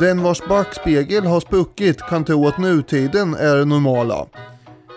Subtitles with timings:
[0.00, 4.26] Den vars backspegel har spruckit kan tro att nutiden är det normala.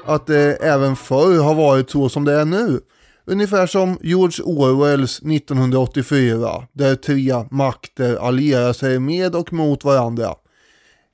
[0.05, 2.79] Att det även förr har varit så som det är nu.
[3.25, 10.35] Ungefär som George Orwells 1984, där tre makter allierar sig med och mot varandra.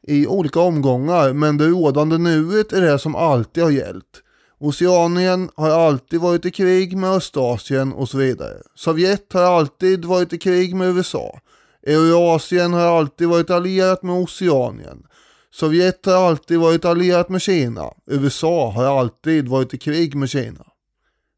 [0.08, 4.23] I olika omgångar, men det rådande nuet är det som alltid har gällt.
[4.64, 8.58] Oceanien har alltid varit i krig med Östasien och så vidare.
[8.76, 11.40] Sovjet har alltid varit i krig med USA.
[11.88, 15.04] Eurasien har alltid varit allierat med Oceanien.
[15.52, 17.94] Sovjet har alltid varit allierat med Kina.
[18.06, 20.66] USA har alltid varit i krig med Kina.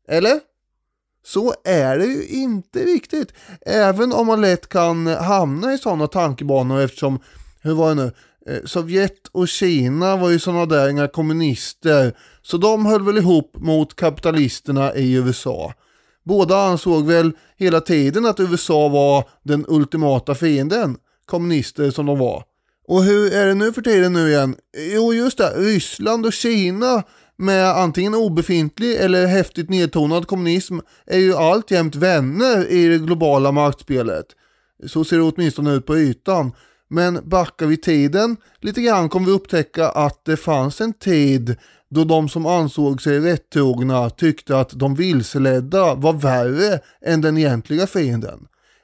[0.07, 0.39] Eller?
[1.26, 3.34] Så är det ju inte riktigt.
[3.65, 7.20] Även om man lätt kan hamna i sådana tankebanor eftersom,
[7.62, 8.12] hur var det nu?
[8.49, 12.17] Eh, Sovjet och Kina var ju sådana där inga kommunister.
[12.41, 15.73] Så de höll väl ihop mot kapitalisterna i USA.
[16.26, 20.98] Båda ansåg väl hela tiden att USA var den ultimata fienden.
[21.26, 22.43] Kommunister som de var.
[22.87, 24.55] Och hur är det nu för tiden nu igen?
[24.77, 27.04] Jo just det, Ryssland och Kina
[27.37, 34.26] med antingen obefintlig eller häftigt nedtonad kommunism är ju alltjämt vänner i det globala maktspelet.
[34.87, 36.52] Så ser det åtminstone ut på ytan.
[36.96, 41.55] Men backar vi tiden lite grann kommer vi upptäcka att det fanns en tid
[41.90, 47.87] då de som ansåg sig rättrogna tyckte att de vilseledda var värre än den egentliga
[47.87, 48.40] fienden.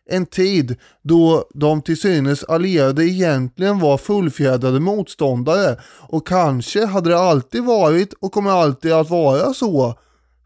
[0.09, 7.20] En tid då de till synes allierade egentligen var fullfjädrade motståndare och kanske hade det
[7.20, 9.96] alltid varit och kommer alltid att vara så.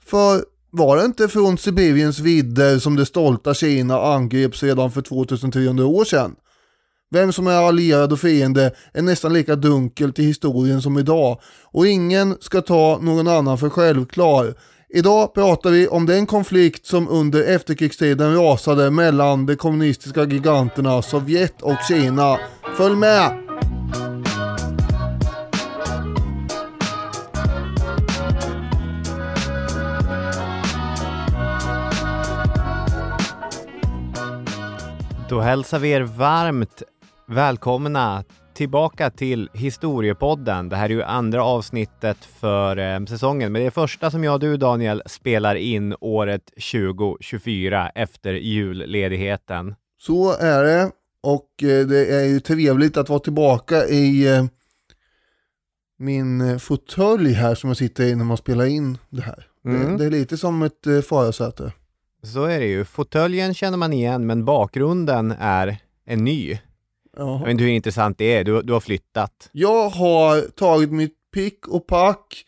[0.05, 0.41] För
[0.71, 6.05] var det inte från Sibiriens vidder som det stolta Kina angreps redan för 2300 år
[6.05, 6.35] sedan?
[7.15, 11.87] Vem som är allierad och fiende är nästan lika dunkelt i historien som idag och
[11.87, 14.53] ingen ska ta någon annan för självklar.
[14.89, 21.61] Idag pratar vi om den konflikt som under efterkrigstiden rasade mellan de kommunistiska giganterna Sovjet
[21.61, 22.37] och Kina.
[22.77, 23.45] Följ med!
[35.29, 36.83] Då hälsar vi er varmt
[37.27, 40.69] välkomna tillbaka till Historiepodden.
[40.69, 44.33] Det här är ju andra avsnittet för eh, säsongen, men det är första som jag
[44.33, 49.75] och du Daniel spelar in året 2024 efter julledigheten.
[49.97, 50.91] Så är det
[51.23, 54.45] och eh, det är ju trevligt att vara tillbaka i eh,
[55.99, 59.47] min fåtölj här som jag sitter i när man spelar in det här.
[59.65, 59.91] Mm.
[59.91, 61.73] Det, det är lite som ett eh, förarsäte.
[62.23, 62.85] Så är det ju.
[62.85, 66.59] Fåtöljen känner man igen, men bakgrunden är en ny.
[67.15, 68.43] Jag vet inte hur intressant det är.
[68.43, 69.49] Du, du har flyttat.
[69.51, 72.45] Jag har tagit mitt pick och pack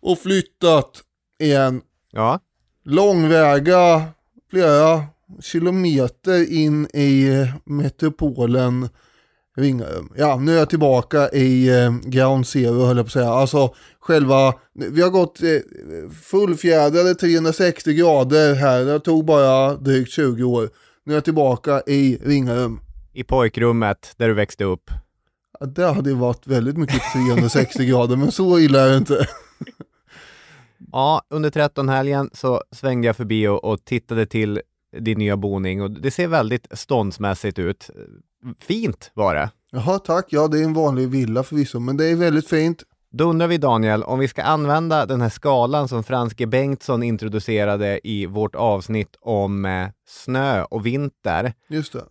[0.00, 1.02] och flyttat
[1.40, 1.82] igen
[2.12, 2.40] Ja,
[2.84, 4.04] långväga
[4.50, 5.02] flera
[5.40, 8.88] kilometer in i eh, metropolen
[9.56, 10.12] Ringarum.
[10.16, 13.30] Ja, nu är jag tillbaka i eh, ground zero höll jag på att säga.
[13.30, 18.84] Alltså själva, vi har gått eh, fullfjädrade 360 grader här.
[18.84, 20.70] Det tog bara drygt 20 år.
[21.04, 22.80] Nu är jag tillbaka i Ringarum.
[23.12, 24.90] I pojkrummet där du växte upp.
[25.60, 29.26] Det hade ju varit väldigt mycket 360 grader, men så illa är det inte.
[30.92, 34.60] Ja, under 13-helgen så svängde jag förbi och, och tittade till
[34.98, 37.90] din nya boning och det ser väldigt ståndsmässigt ut.
[38.58, 39.50] Fint var det.
[39.70, 40.26] Jaha, tack.
[40.28, 42.82] Ja, det är en vanlig villa förvisso, men det är väldigt fint.
[43.10, 48.08] Då undrar vi Daniel, om vi ska använda den här skalan som Franske Bengtsson introducerade
[48.08, 52.04] i vårt avsnitt om eh, snö och vinter, Just det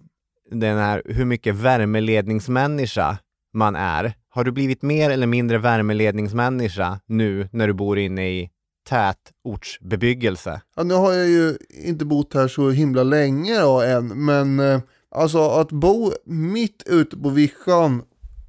[0.52, 3.18] den här hur mycket värmeledningsmänniska
[3.54, 4.14] man är.
[4.30, 8.50] Har du blivit mer eller mindre värmeledningsmänniska nu när du bor inne i
[8.90, 10.62] tätortsbebyggelse?
[10.76, 14.80] Ja, nu har jag ju inte bott här så himla länge då än, men eh,
[15.12, 18.02] alltså att bo mitt ute på vischan,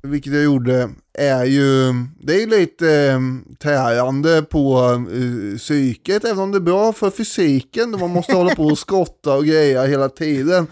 [0.03, 3.21] vilket jag gjorde, är ju, det är lite eh,
[3.59, 4.79] tärande på
[5.13, 8.79] eh, psyket, även om det är bra för fysiken, då man måste hålla på och
[8.79, 10.67] skotta och greja hela tiden.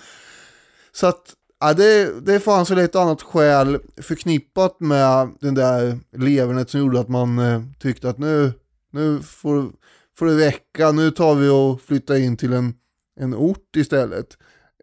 [0.96, 6.70] Så att, ja, det, det fanns väl ett annat skäl förknippat med den där levernet
[6.70, 8.52] som gjorde att man eh, tyckte att nu,
[8.92, 9.70] nu får,
[10.18, 12.74] får det räcka, nu tar vi och flyttar in till en,
[13.20, 14.26] en ort istället.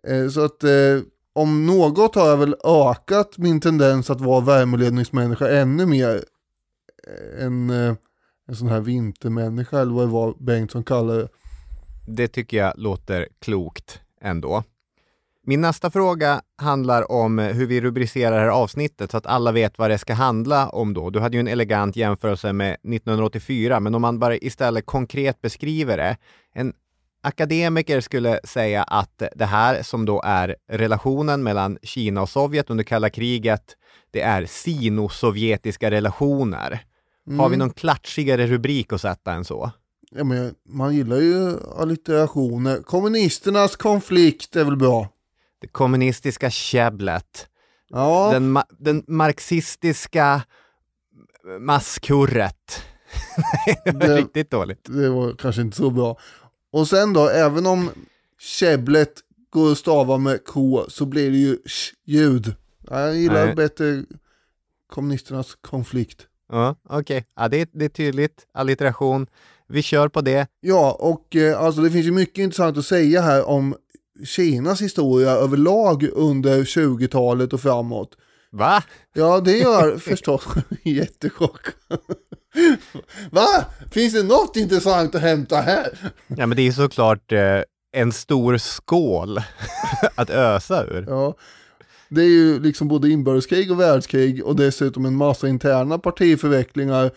[0.07, 1.01] Eh, så att eh,
[1.33, 6.23] om något har jag väl ökat min tendens att vara värmeledningsmänniska ännu mer
[7.07, 7.95] eh, än eh,
[8.47, 11.29] en sån här vintermänniska eller vad det var Bengtsson kallade det.
[12.07, 14.63] Det tycker jag låter klokt ändå.
[15.45, 19.77] Min nästa fråga handlar om hur vi rubricerar det här avsnittet så att alla vet
[19.77, 21.09] vad det ska handla om då.
[21.09, 25.97] Du hade ju en elegant jämförelse med 1984, men om man bara istället konkret beskriver
[25.97, 26.17] det.
[26.53, 26.73] En
[27.23, 32.83] akademiker skulle säga att det här som då är relationen mellan Kina och Sovjet under
[32.83, 33.77] kalla kriget,
[34.11, 36.83] det är sino-sovjetiska relationer.
[37.27, 37.39] Mm.
[37.39, 39.71] Har vi någon klatschigare rubrik att sätta än så?
[40.11, 42.77] Ja, men man gillar ju allitterationer.
[42.77, 45.12] Kommunisternas konflikt är väl bra?
[45.63, 47.47] Det kommunistiska käbblet.
[47.89, 50.41] Ja, Den, ma- den marxistiska
[51.59, 52.81] maskurret.
[53.85, 54.85] det var Det- riktigt dåligt.
[54.89, 56.17] det var kanske inte så bra.
[56.71, 57.89] Och sen då, även om
[58.39, 59.13] käbblet
[59.49, 62.55] går att stava med K så blir det ju sh-ljud.
[62.89, 63.55] Ja, Jag gillar Nej.
[63.55, 64.03] bättre
[64.93, 66.27] kommunisternas konflikt.
[66.51, 67.25] Ja, okej.
[67.35, 68.45] Ja, det, det är tydligt.
[68.53, 69.27] Allitteration.
[69.67, 70.47] Vi kör på det.
[70.61, 73.75] Ja, och eh, alltså det finns ju mycket intressant att säga här om
[74.25, 78.09] Kinas historia överlag under 20-talet och framåt.
[78.51, 78.83] Va?
[79.13, 80.41] Ja, det gör förstås
[80.83, 81.61] jättechock.
[83.31, 83.65] Va?
[83.91, 86.11] Finns det något intressant att hämta här?
[86.27, 87.61] Ja, men det är såklart eh,
[87.95, 89.39] en stor skål
[90.15, 91.05] att ösa ur.
[91.07, 91.35] Ja,
[92.09, 97.11] det är ju liksom både inbördeskrig och världskrig och dessutom en massa interna partiförvecklingar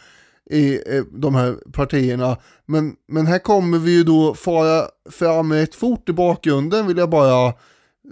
[0.50, 2.36] i eh, de här partierna.
[2.66, 7.10] Men, men här kommer vi ju då fara fram rätt fort i bakgrunden vill jag
[7.10, 7.54] bara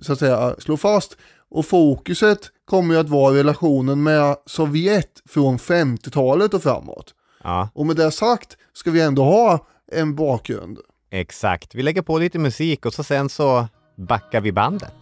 [0.02, 1.16] så att säga slå fast.
[1.50, 7.14] Och fokuset kommer ju att vara relationen med Sovjet från 50-talet och framåt.
[7.42, 10.78] Ja, Och med det sagt ska vi ändå ha en bakgrund.
[11.10, 11.74] exakt.
[11.74, 14.94] Vi lägger på lite musik och så sen så backar vi bandet.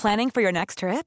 [0.00, 1.06] Planning for your next trip?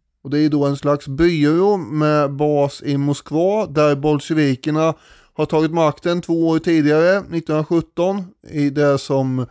[0.23, 4.93] Och det är då en slags byrå med bas i Moskva där bolsjevikerna
[5.33, 9.45] har tagit makten två år tidigare, 1917, i det som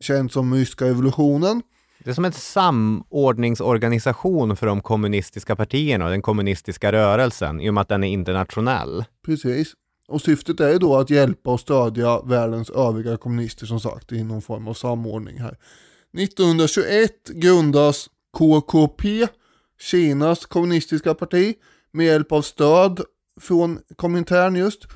[0.00, 1.62] känns som ryska revolutionen.
[2.04, 7.74] Det är som en samordningsorganisation för de kommunistiska partierna och den kommunistiska rörelsen i och
[7.74, 9.04] med att den är internationell.
[9.26, 9.72] Precis.
[10.08, 14.42] Och syftet är då att hjälpa och stödja världens övriga kommunister som sagt i någon
[14.42, 15.56] form av samordning här.
[16.18, 18.06] 1921 grundas
[18.38, 19.26] KKP,
[19.82, 21.54] Kinas kommunistiska parti,
[21.92, 23.00] med hjälp av stöd
[23.40, 24.86] från Komintern just.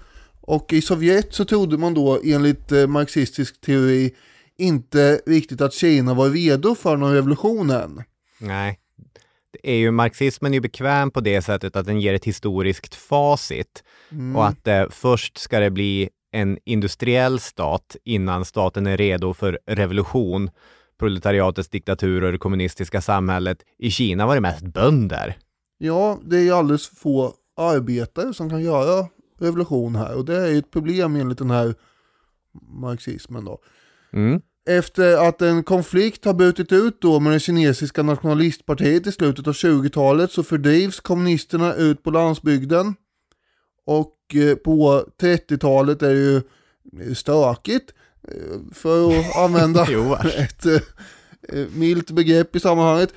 [0.40, 4.14] Och i Sovjet så trodde man då enligt eh, marxistisk teori
[4.58, 8.02] inte riktigt att Kina var redo för någon revolution än.
[8.38, 8.78] Nej.
[9.52, 12.94] Det är ju, marxismen är ju bekväm på det sättet att den ger ett historiskt
[12.94, 13.84] facit
[14.34, 19.58] och att eh, först ska det bli en industriell stat innan staten är redo för
[19.66, 20.50] revolution,
[20.98, 23.58] proletariatets diktatur och det kommunistiska samhället.
[23.78, 25.38] I Kina var det mest bönder.
[25.78, 29.06] Ja, det är ju alldeles för få arbetare som kan göra
[29.38, 31.74] revolution här och det är ju ett problem enligt den här
[32.80, 33.58] marxismen då.
[34.12, 34.40] Mm.
[34.68, 39.52] Efter att en konflikt har brutit ut då med det kinesiska nationalistpartiet i slutet av
[39.52, 42.94] 20-talet så fördrivs kommunisterna ut på landsbygden.
[43.86, 46.42] Och eh, på 30-talet är det ju
[47.14, 47.92] stökigt,
[48.72, 49.82] för att använda
[50.38, 50.74] ett eh,
[51.48, 53.14] eh, milt begrepp i sammanhanget.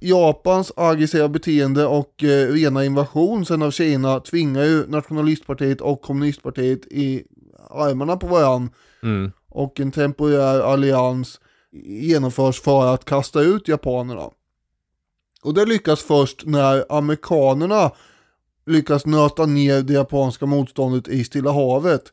[0.00, 6.86] Japans aggressiva beteende och eh, rena invasion sen av Kina tvingar ju nationalistpartiet och kommunistpartiet
[6.86, 7.24] i
[7.70, 8.70] armarna på varann
[9.04, 9.32] Mm.
[9.48, 11.40] och en temporär allians
[11.86, 14.30] genomförs för att kasta ut japanerna.
[15.42, 17.90] Och det lyckas först när amerikanerna
[18.66, 22.12] lyckas nöta ner det japanska motståndet i Stilla havet.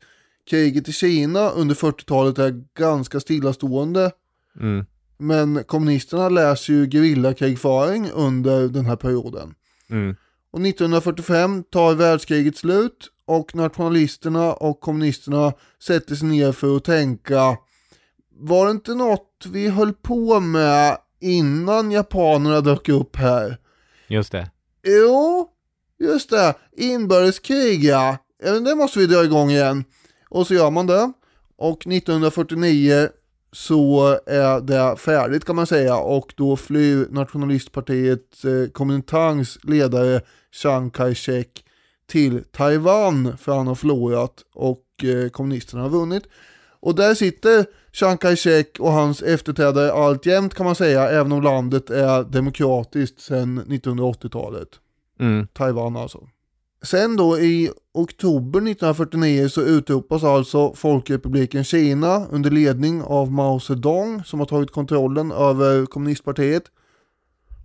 [0.50, 4.12] Kriget i Kina under 40-talet är ganska stillastående
[4.60, 4.86] Mm.
[5.18, 9.54] men kommunisterna läser ju gerillakrigföring under den här perioden.
[9.90, 10.16] Mm.
[10.52, 15.54] Och 1945 tar världskriget slut och nationalisterna och kommunisterna
[15.84, 17.58] sätter sig ner för att tänka
[18.40, 23.58] Var det inte något vi höll på med innan japanerna dök upp här?
[24.08, 24.50] Just det.
[24.84, 25.48] Jo,
[26.00, 26.54] just det.
[26.78, 28.18] Inbördeskrig ja.
[28.44, 29.84] Men Det måste vi dra igång igen.
[30.30, 31.12] Och så gör man det.
[31.56, 33.10] Och 1949
[33.52, 40.22] så är det färdigt kan man säga och då flyr nationalistpartiet eh, Kuomintangs ledare
[40.52, 41.64] Chiang Kai-shek
[42.08, 46.24] till Taiwan för han har förlorat och eh, kommunisterna har vunnit.
[46.80, 51.90] Och där sitter Chiang Kai-shek och hans efterträdare alltjämt kan man säga även om landet
[51.90, 54.70] är demokratiskt sedan 1980-talet.
[55.20, 55.48] Mm.
[55.54, 56.28] Taiwan alltså.
[56.84, 64.24] Sen då i oktober 1949 så utropas alltså Folkrepubliken Kina under ledning av Mao Zedong
[64.26, 66.64] som har tagit kontrollen över kommunistpartiet.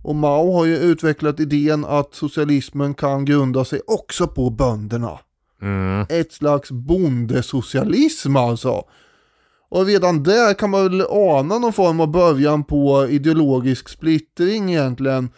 [0.03, 5.19] Och Mao har ju utvecklat idén att socialismen kan grunda sig också på bönderna.
[5.61, 6.05] Mm.
[6.09, 8.83] Ett slags bondesocialism alltså.
[9.69, 15.29] Och redan där kan man väl ana någon form av början på ideologisk splittring egentligen.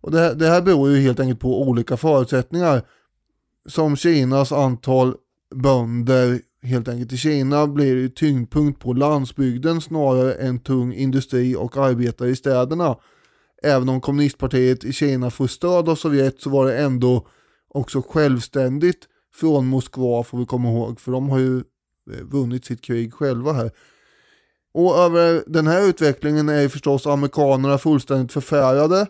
[0.00, 2.82] Och det, här- det här beror ju helt enkelt på olika förutsättningar.
[3.66, 5.14] Som Kinas antal
[5.54, 11.76] bönder helt enkelt i Kina blir det tyngdpunkt på landsbygden snarare än tung industri och
[11.76, 12.96] arbetare i städerna.
[13.62, 17.26] Även om kommunistpartiet i Kina får stöd av Sovjet så var det ändå
[17.68, 22.80] också självständigt från Moskva får vi komma ihåg för de har ju eh, vunnit sitt
[22.80, 23.70] krig själva här.
[24.74, 29.06] Och över den här utvecklingen är ju förstås amerikanerna fullständigt förfärade.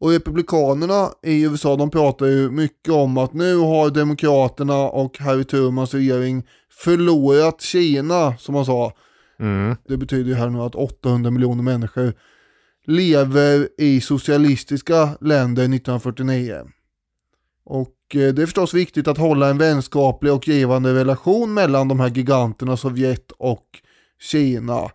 [0.00, 5.44] Och republikanerna i USA de pratar ju mycket om att nu har demokraterna och Harry
[5.44, 8.92] Trumans regering förlorat Kina som man sa.
[9.40, 9.76] Mm.
[9.88, 12.14] Det betyder ju här nu att 800 miljoner människor
[12.86, 16.60] lever i socialistiska länder 1949.
[17.64, 22.00] Och eh, det är förstås viktigt att hålla en vänskaplig och givande relation mellan de
[22.00, 23.66] här giganterna Sovjet och
[24.20, 24.90] Kina.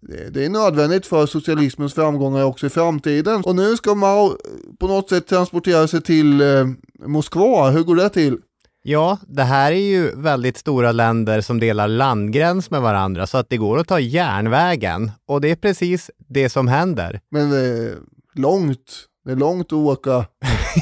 [0.00, 3.42] Det är nödvändigt för socialismens framgångar också i framtiden.
[3.44, 4.36] Och nu ska Mao
[4.80, 6.66] på något sätt transportera sig till eh,
[7.06, 7.70] Moskva.
[7.70, 8.38] Hur går det till?
[8.82, 13.50] Ja, det här är ju väldigt stora länder som delar landgräns med varandra så att
[13.50, 17.20] det går att ta järnvägen och det är precis det som händer.
[17.30, 17.96] Men det är
[18.34, 19.04] långt.
[19.24, 20.26] Det är långt att åka.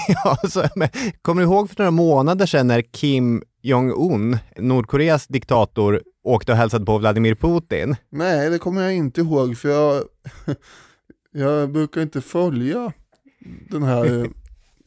[0.09, 0.89] Ja, så, men,
[1.23, 6.85] kommer du ihåg för några månader sedan när Kim Jong-Un, Nordkoreas diktator, åkte och hälsade
[6.85, 7.97] på Vladimir Putin?
[8.11, 10.05] Nej, det kommer jag inte ihåg för jag,
[11.33, 12.93] jag brukar inte följa
[13.71, 14.05] den här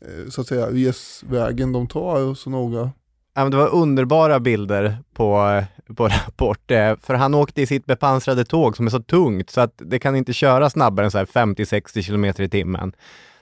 [0.02, 2.92] eh, så att säga resvägen de tar så noga.
[3.34, 5.64] Ja, men det var underbara bilder på,
[5.96, 9.62] på Rapport, eh, för han åkte i sitt bepansrade tåg som är så tungt så
[9.62, 12.94] att det kan inte köra snabbare än så här 50-60 kilometer i timmen.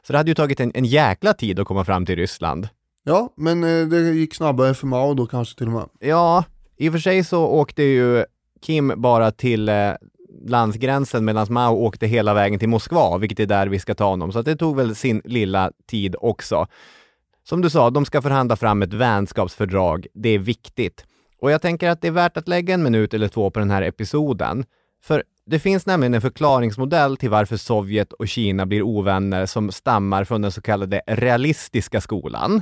[0.07, 2.69] Så det hade ju tagit en, en jäkla tid att komma fram till Ryssland.
[3.03, 5.85] Ja, men eh, det gick snabbare för Mao då kanske till och med.
[5.99, 6.43] Ja,
[6.77, 8.25] i och för sig så åkte ju
[8.61, 9.91] Kim bara till eh,
[10.45, 14.31] landsgränsen medan Mao åkte hela vägen till Moskva, vilket är där vi ska ta honom.
[14.31, 16.67] Så att det tog väl sin lilla tid också.
[17.43, 20.07] Som du sa, de ska förhandla fram ett vänskapsfördrag.
[20.13, 21.05] Det är viktigt.
[21.41, 23.71] Och jag tänker att det är värt att lägga en minut eller två på den
[23.71, 24.65] här episoden.
[25.03, 30.23] För det finns nämligen en förklaringsmodell till varför Sovjet och Kina blir ovänner som stammar
[30.23, 32.61] från den så kallade realistiska skolan.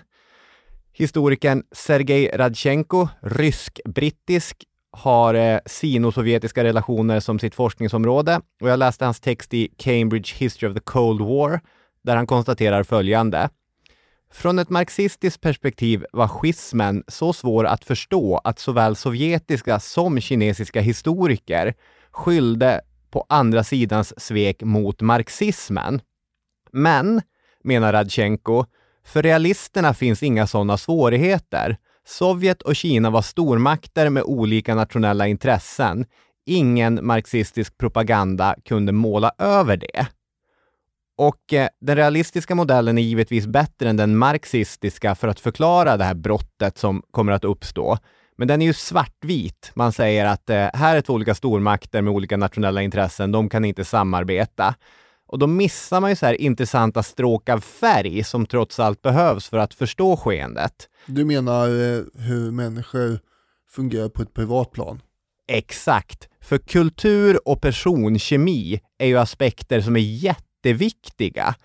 [0.97, 9.19] Historikern Sergej Radchenko, rysk-brittisk, har eh, sino-sovjetiska relationer som sitt forskningsområde och jag läste hans
[9.19, 11.59] text i Cambridge History of the Cold War
[12.03, 13.49] där han konstaterar följande.
[14.31, 20.81] Från ett marxistiskt perspektiv var schismen så svår att förstå att såväl sovjetiska som kinesiska
[20.81, 21.73] historiker
[22.11, 26.01] skyllde på andra sidans svek mot marxismen.
[26.71, 27.21] Men,
[27.63, 28.65] menar Radchenko,
[29.05, 31.77] för realisterna finns inga sådana svårigheter.
[32.07, 36.05] Sovjet och Kina var stormakter med olika nationella intressen.
[36.45, 40.07] Ingen marxistisk propaganda kunde måla över det.
[41.17, 46.03] Och eh, den realistiska modellen är givetvis bättre än den marxistiska för att förklara det
[46.03, 47.97] här brottet som kommer att uppstå.
[48.37, 49.71] Men den är ju svartvit.
[49.75, 53.65] Man säger att eh, här är två olika stormakter med olika nationella intressen, de kan
[53.65, 54.75] inte samarbeta.
[55.27, 59.49] Och då missar man ju så här intressanta stråk av färg som trots allt behövs
[59.49, 60.89] för att förstå skeendet.
[61.05, 63.19] Du menar eh, hur människor
[63.69, 65.01] fungerar på ett privatplan.
[65.47, 66.29] Exakt.
[66.41, 71.55] För kultur och personkemi är ju aspekter som är jätteviktiga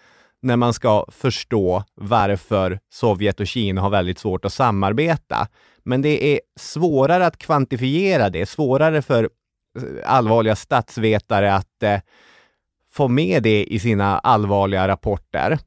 [0.43, 5.49] när man ska förstå varför Sovjet och Kina har väldigt svårt att samarbeta.
[5.85, 12.01] Men det är svårare att kvantifiera det, svårare för eh, allvarliga statsvetare att eh,
[12.93, 15.59] få med det i sina allvarliga rapporter.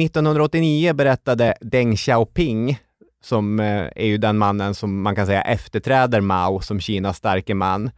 [0.00, 2.78] 1989 berättade Deng Xiaoping,
[3.22, 7.54] som eh, är ju den mannen som man kan säga efterträder Mao som Kinas starke
[7.54, 7.90] man,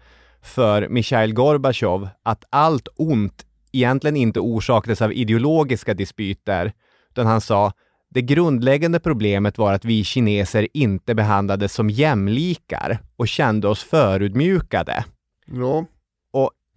[0.43, 6.73] för Mikhail Gorbachev att allt ont egentligen inte orsakades av ideologiska dispyter,
[7.11, 7.73] utan han sa
[8.11, 15.05] det grundläggande problemet var att vi kineser inte behandlades som jämlikar och kände oss förutmjukade.
[15.47, 15.85] Ja,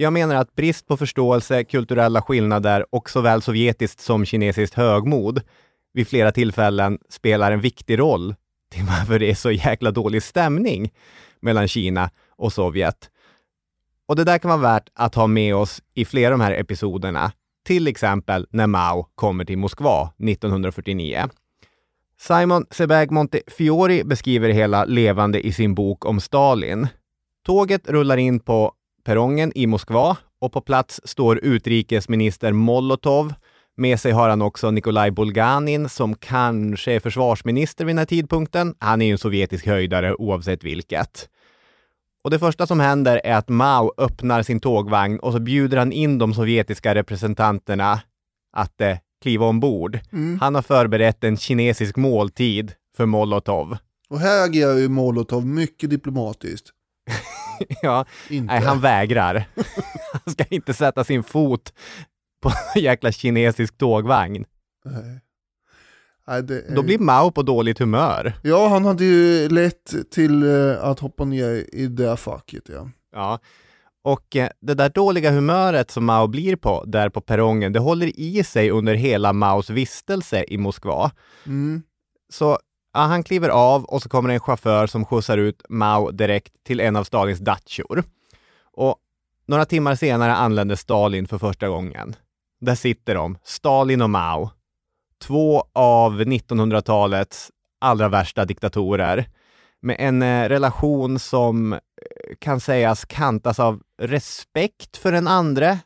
[0.02, 5.42] jag menar att brist på förståelse, kulturella skillnader och såväl sovjetiskt som kinesiskt högmod
[5.94, 8.36] vid flera tillfällen spelar en viktig roll
[8.72, 10.92] till varför det är så jäkla dålig stämning
[11.42, 13.10] mellan Kina och Sovjet.
[14.08, 16.52] Och det där kan vara värt att ha med oss i flera av de här
[16.52, 17.32] episoderna,
[17.66, 21.30] till exempel när Mao kommer till Moskva 1949.
[22.20, 26.88] Simon Sebag Montefiori beskriver det hela levande i sin bok om Stalin.
[27.46, 28.74] Tåget rullar in på
[29.10, 33.34] perrongen i Moskva och på plats står utrikesminister Molotov.
[33.78, 38.76] Med sig har han också Nikolaj Bulganin som kanske är försvarsminister vid den här tidpunkten.
[38.80, 41.30] Han är ju en sovjetisk höjdare oavsett vilket.
[42.24, 45.92] Och det första som händer är att Mao öppnar sin tågvagn och så bjuder han
[45.92, 48.02] in de sovjetiska representanterna
[48.54, 50.00] att eh, kliva ombord.
[50.42, 53.78] Han har förberett en kinesisk måltid för Molotov.
[54.10, 56.74] och här agerar ju Molotov mycket diplomatiskt.
[57.82, 58.54] ja, Inte.
[58.54, 59.46] nej, han vägrar.
[60.26, 61.74] han ska inte sätta sin fot
[62.42, 64.46] på en jäkla kinesisk tågvagn.
[64.86, 65.22] Nej.
[66.28, 66.76] Nej, det är...
[66.76, 68.34] Då blir Mao på dåligt humör.
[68.44, 72.90] Ja, han hade ju lätt till eh, att hoppa ner i det facket ja.
[73.14, 73.40] Ja.
[74.04, 78.20] Och eh, det där dåliga humöret som Mao blir på där på perrongen, det håller
[78.20, 81.12] i sig under hela Maos vistelse i Moskva.
[81.46, 81.82] Mm.
[82.34, 82.60] Så
[82.94, 86.80] ja, han kliver av och så kommer en chaufför som skjutsar ut Mao direkt till
[86.80, 88.04] en av Stalins datchor.
[88.64, 88.96] Och
[89.48, 92.16] några timmar senare anländer Stalin för första gången.
[92.62, 94.50] Där sitter de, Stalin och Mao.
[95.22, 99.30] Två av 1900-talets allra värsta diktatorer.
[99.82, 101.80] Med en eh, relation som eh,
[102.40, 105.80] kan sägas kantas av respekt för den andre,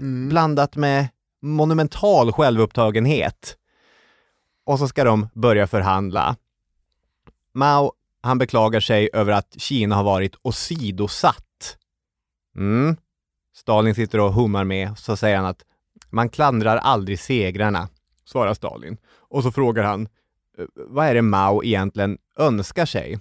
[0.00, 0.28] Mm.
[0.28, 1.08] blandat med
[1.42, 3.56] monumental självupptagenhet.
[4.64, 6.36] Och så ska de börja förhandla.
[7.54, 11.78] Mao, han beklagar sig över att Kina har varit åsidosatt.
[12.56, 12.96] Mm.
[13.54, 15.62] Stalin sitter och hummar med, så säger han att
[16.10, 17.88] man klandrar aldrig segrarna,
[18.24, 18.96] svarar Stalin.
[19.14, 20.08] Och så frågar han,
[20.58, 23.18] eh, vad är det Mao egentligen önskar sig?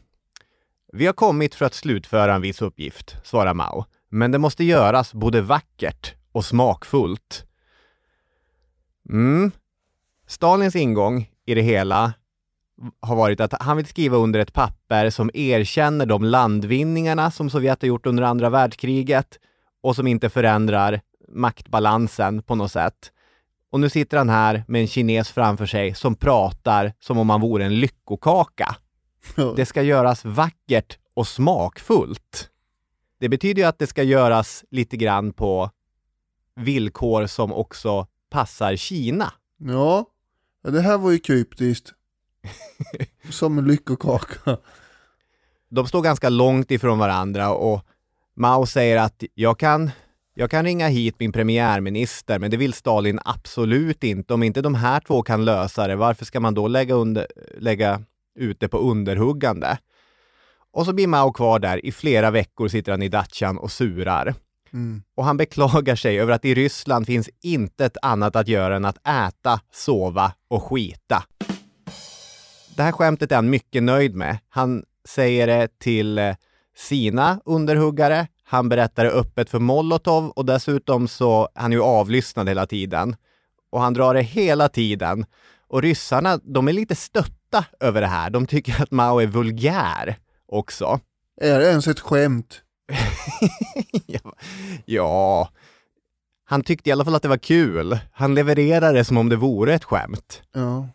[0.94, 3.86] Vi har kommit för att slutföra en viss uppgift, svarar Mao.
[4.10, 7.46] Men det måste göras både vackert och smakfullt.
[9.10, 9.52] Mm.
[10.32, 12.14] Stalins ingång i det hela
[13.00, 17.82] har varit att han vill skriva under ett papper som erkänner de landvinningarna som Sovjet
[17.82, 19.40] har gjort under andra världskriget
[19.84, 23.12] och som inte förändrar maktbalansen på något sätt.
[23.72, 27.42] Och nu sitter han här med en kines framför sig som pratar som om han
[27.42, 28.76] vore en lyckokaka.
[29.56, 32.50] Det ska göras vackert och smakfullt.
[33.20, 35.70] Det betyder ju att det ska göras lite grann på
[36.56, 39.34] villkor som också passar Kina.
[39.58, 40.06] Ja,
[40.64, 41.94] Ja, det här var ju kryptiskt.
[43.30, 44.58] Som en lyckokaka.
[45.70, 47.86] De står ganska långt ifrån varandra och
[48.36, 49.92] Mao säger att jag kan,
[50.34, 54.34] jag kan ringa hit min premiärminister, men det vill Stalin absolut inte.
[54.34, 58.04] Om inte de här två kan lösa det, varför ska man då lägga, under, lägga
[58.36, 59.78] ut det på underhuggande?
[60.74, 61.86] Och så blir Mao kvar där.
[61.86, 64.34] I flera veckor sitter han i datchan och surar.
[64.74, 65.04] Mm.
[65.16, 69.08] Och han beklagar sig över att i Ryssland finns intet annat att göra än att
[69.08, 71.24] äta, sova och skita.
[72.76, 74.38] Det här skämtet är han mycket nöjd med.
[74.50, 76.36] Han säger det till eh,
[76.78, 78.28] sina underhuggare.
[78.44, 83.16] Han berättar det öppet för Molotov och dessutom så är han ju avlyssnad hela tiden.
[83.72, 85.26] Och han drar det hela tiden.
[85.68, 88.30] Och ryssarna, de är lite stötta över det här.
[88.30, 91.00] De tycker att Mao är vulgär också.
[91.42, 92.62] Är det ens ett skämt?
[94.86, 95.50] ja,
[96.46, 98.00] han tyckte i alla fall att det var kul.
[98.12, 100.42] Han levererade det som om det vore ett skämt.
[100.54, 100.88] Ja.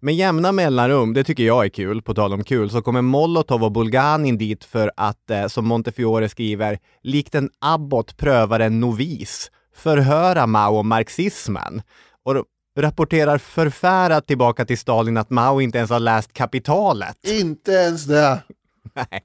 [0.00, 3.64] Med jämna mellanrum, det tycker jag är kul, på tal om kul, så kommer Molotov
[3.64, 9.50] och Bulganin dit för att, eh, som Montefiore skriver, likt en abbot prövar en novis,
[9.74, 11.82] förhöra Mao om marxismen.
[12.22, 12.44] Och
[12.78, 17.16] rapporterar förfärat tillbaka till Stalin att Mao inte ens har läst Kapitalet.
[17.28, 18.42] Inte ens det.
[18.94, 19.24] Nej.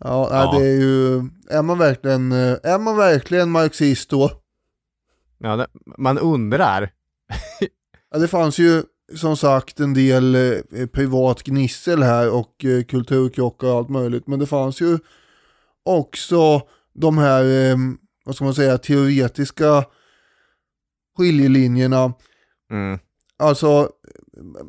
[0.00, 0.58] Ja, nej, Ja.
[0.58, 1.16] det är ju,
[1.50, 4.30] är man verkligen, eh, är man verkligen marxist då?
[5.38, 5.66] Ja, det,
[5.98, 6.90] man undrar.
[8.10, 8.82] Ja, det fanns ju
[9.16, 14.26] som sagt en del eh, privat gnissel här och eh, kulturkrockar och allt möjligt.
[14.26, 14.98] Men det fanns ju
[15.84, 16.62] också
[16.94, 17.76] de här, eh,
[18.24, 19.84] vad ska man säga, teoretiska
[21.16, 22.12] skiljelinjerna.
[22.70, 22.98] Mm.
[23.38, 23.90] Alltså,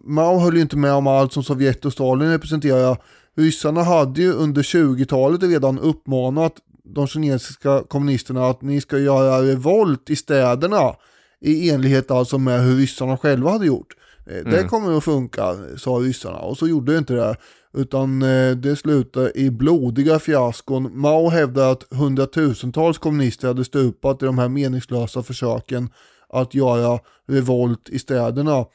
[0.03, 2.97] Mao höll ju inte med om allt som Sovjet och Stalin representerar.
[3.39, 10.09] Ryssarna hade ju under 20-talet redan uppmanat de kinesiska kommunisterna att ni ska göra revolt
[10.09, 10.95] i städerna
[11.41, 13.87] i enlighet alltså med hur ryssarna själva hade gjort.
[14.27, 17.35] Eh, Det kommer att funka, sa ryssarna och så gjorde det inte det.
[17.73, 20.99] Utan eh, det slutade i blodiga fiaskon.
[20.99, 25.89] Mao hävdar att hundratusentals kommunister hade stupat i de här meningslösa försöken
[26.29, 28.65] att göra revolt i städerna.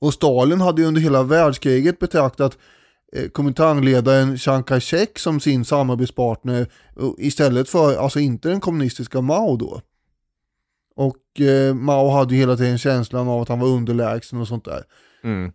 [0.00, 2.58] Och Stalin hade ju under hela världskriget betraktat
[3.32, 6.66] Kominternledaren Chiang Kai-shek som sin samarbetspartner
[7.18, 9.80] istället för, alltså inte den kommunistiska Mao då.
[10.96, 14.64] Och eh, Mao hade ju hela tiden känslan av att han var underlägsen och sånt
[14.64, 14.82] där.
[15.24, 15.52] Mm.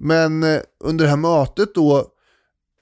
[0.00, 2.06] Men eh, under det här mötet då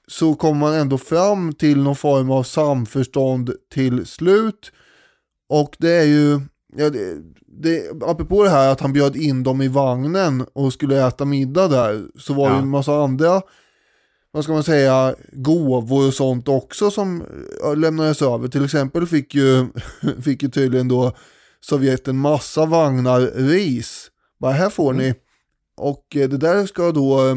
[0.08, 4.72] så kom man ändå fram till någon form av samförstånd till slut.
[5.48, 6.40] Och det är ju,
[6.76, 11.06] ja, det, det, apropå det här att han bjöd in dem i vagnen och skulle
[11.06, 12.56] äta middag där, så var det Ja.
[12.58, 13.42] ju en massa andra,
[14.32, 17.24] vad ska man säga, gåvor och sånt också som
[17.76, 18.48] lämnades över.
[18.48, 19.66] Till exempel fick ju,
[20.24, 21.12] fick ju tydligen då
[21.60, 24.10] Sovjet en massa vagnar ris.
[24.40, 25.14] Bara här får ni.
[25.76, 27.36] Och eh, det där ska då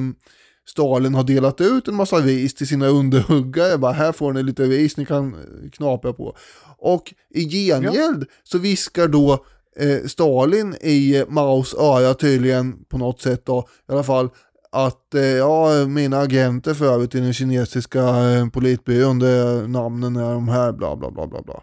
[0.68, 3.78] Stalin ha delat ut en massa ris till sina underhuggare.
[3.78, 6.36] Bara här får ni lite ris ni kan eh, knapra på.
[6.78, 9.46] Och i gengäld så viskar då
[9.80, 14.30] eh, Stalin i Maos öra tydligen på något sätt då i alla fall
[14.76, 20.34] att eh, ja, mina agenter för övrigt i den kinesiska eh, politbyrån, det, namnen är
[20.34, 21.62] de här, bla bla bla bla bla.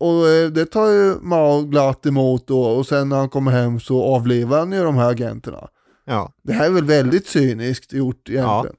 [0.00, 3.80] Och eh, det tar ju Mao glatt emot då, och sen när han kommer hem
[3.80, 5.68] så avlivar han ju de här agenterna.
[6.04, 8.76] Ja, Det här är väl väldigt cyniskt gjort egentligen.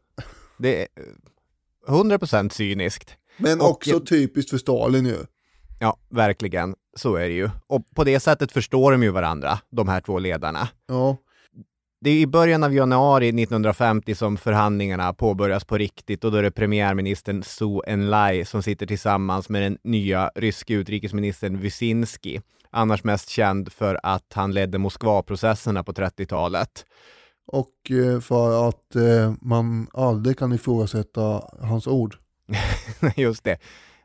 [0.60, 0.88] det är
[1.88, 3.12] eh, 100% cyniskt.
[3.38, 5.17] Men Och- också typiskt för Stalin ju.
[5.80, 6.75] Ja, verkligen.
[6.97, 7.49] Så är det ju.
[7.67, 10.67] Och på det sättet förstår de ju varandra, de här två ledarna.
[10.88, 11.17] Ja,
[12.05, 16.43] Det är i början av januari 1950 som förhandlingarna påbörjas på riktigt och då är
[16.43, 23.29] det premiärministern Su Enlai som sitter tillsammans med den nya ryske utrikesministern Wyszynski, annars mest
[23.29, 26.85] känd för att han ledde Moskvaprocesserna på 30-talet.
[27.47, 32.15] och eh, för att eh, man aldrig kan ifrågasätta hans ord.
[33.15, 33.57] Just det.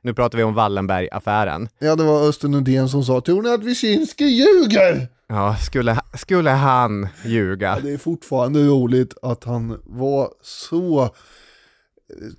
[0.02, 1.68] Nu pratar vi om Wallenberg-affären.
[1.78, 5.08] Ja, det var Östen Undén som sa, tror ni att Wyszynski ljuger?
[5.32, 7.68] Ja, skulle, skulle han ljuga?
[7.68, 11.08] Ja, det är fortfarande roligt att han var så eh,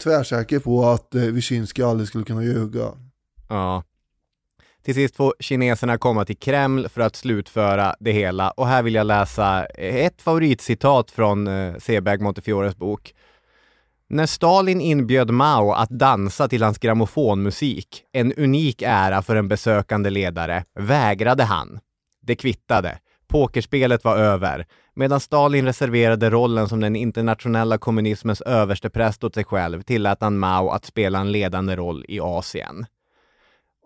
[0.03, 2.85] tvärsäker på att eh, Wyszynski aldrig skulle kunna ljuga.
[3.49, 3.83] Ja.
[4.83, 8.95] Till sist får kineserna komma till Kreml för att slutföra det hela och här vill
[8.95, 13.13] jag läsa ett favoritcitat från eh, Seberg Montefiores bok.
[14.07, 20.09] När Stalin inbjöd Mao att dansa till hans grammofonmusik, en unik ära för en besökande
[20.09, 21.79] ledare, vägrade han.
[22.21, 22.99] Det kvittade.
[23.27, 24.65] Pokerspelet var över.
[24.93, 30.69] Medan Stalin reserverade rollen som den internationella kommunismens överstepräst åt sig själv tillät han Mao
[30.69, 32.85] att spela en ledande roll i Asien.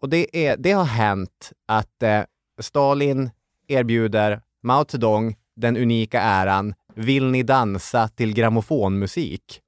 [0.01, 2.21] Och det, är, det har hänt att eh,
[2.59, 3.29] Stalin
[3.67, 9.61] erbjuder Mao Zedong den unika äran Vill ni dansa till grammofonmusik?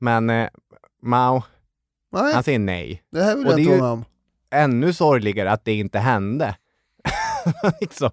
[0.00, 0.48] Men eh,
[1.02, 1.42] Mao,
[2.12, 3.02] Nej, han säger nej.
[3.10, 4.04] det här vill och jag inte vara med om.
[4.50, 6.56] Ännu sorgligare att det inte hände.
[7.80, 8.10] liksom,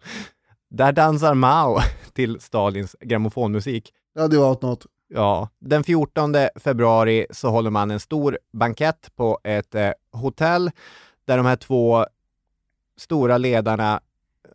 [0.69, 1.79] där dansar Mao
[2.13, 3.93] till Stalins grammofonmusik.
[4.15, 4.85] Det hade varit något.
[5.07, 10.71] Ja, den 14 februari så håller man en stor bankett på ett eh, hotell
[11.25, 12.05] där de här två
[12.97, 14.01] stora ledarna,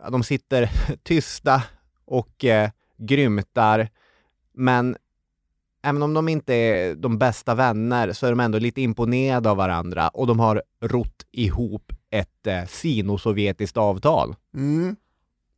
[0.01, 0.71] ja, de sitter
[1.03, 1.63] tysta
[2.05, 3.89] och eh, grymtar.
[4.55, 4.97] Men
[5.83, 9.57] även om de inte är de bästa vänner så är de ändå lite imponerade av
[9.57, 14.35] varandra och de har rott ihop ett eh, sino-sovjetiskt avtal.
[14.55, 14.96] Mm.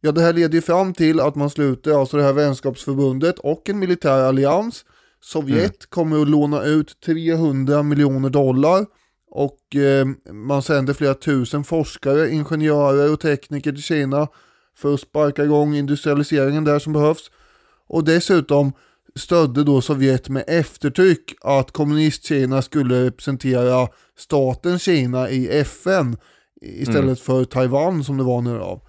[0.00, 3.68] Ja, det här leder ju fram till att man sluter alltså det här vänskapsförbundet och
[3.68, 4.84] en militär allians.
[5.20, 8.86] Sovjet kommer att låna ut 300 miljoner dollar
[9.30, 14.28] och eh, man sänder flera tusen forskare, ingenjörer och tekniker till Kina
[14.76, 17.30] för att sparka igång industrialiseringen där som behövs.
[17.88, 18.72] Och dessutom
[19.14, 23.88] stödde då Sovjet med eftertryck att kommunist-Kina skulle representera
[24.18, 26.16] staten Kina i FN
[26.62, 28.82] istället för Taiwan som det var nu då.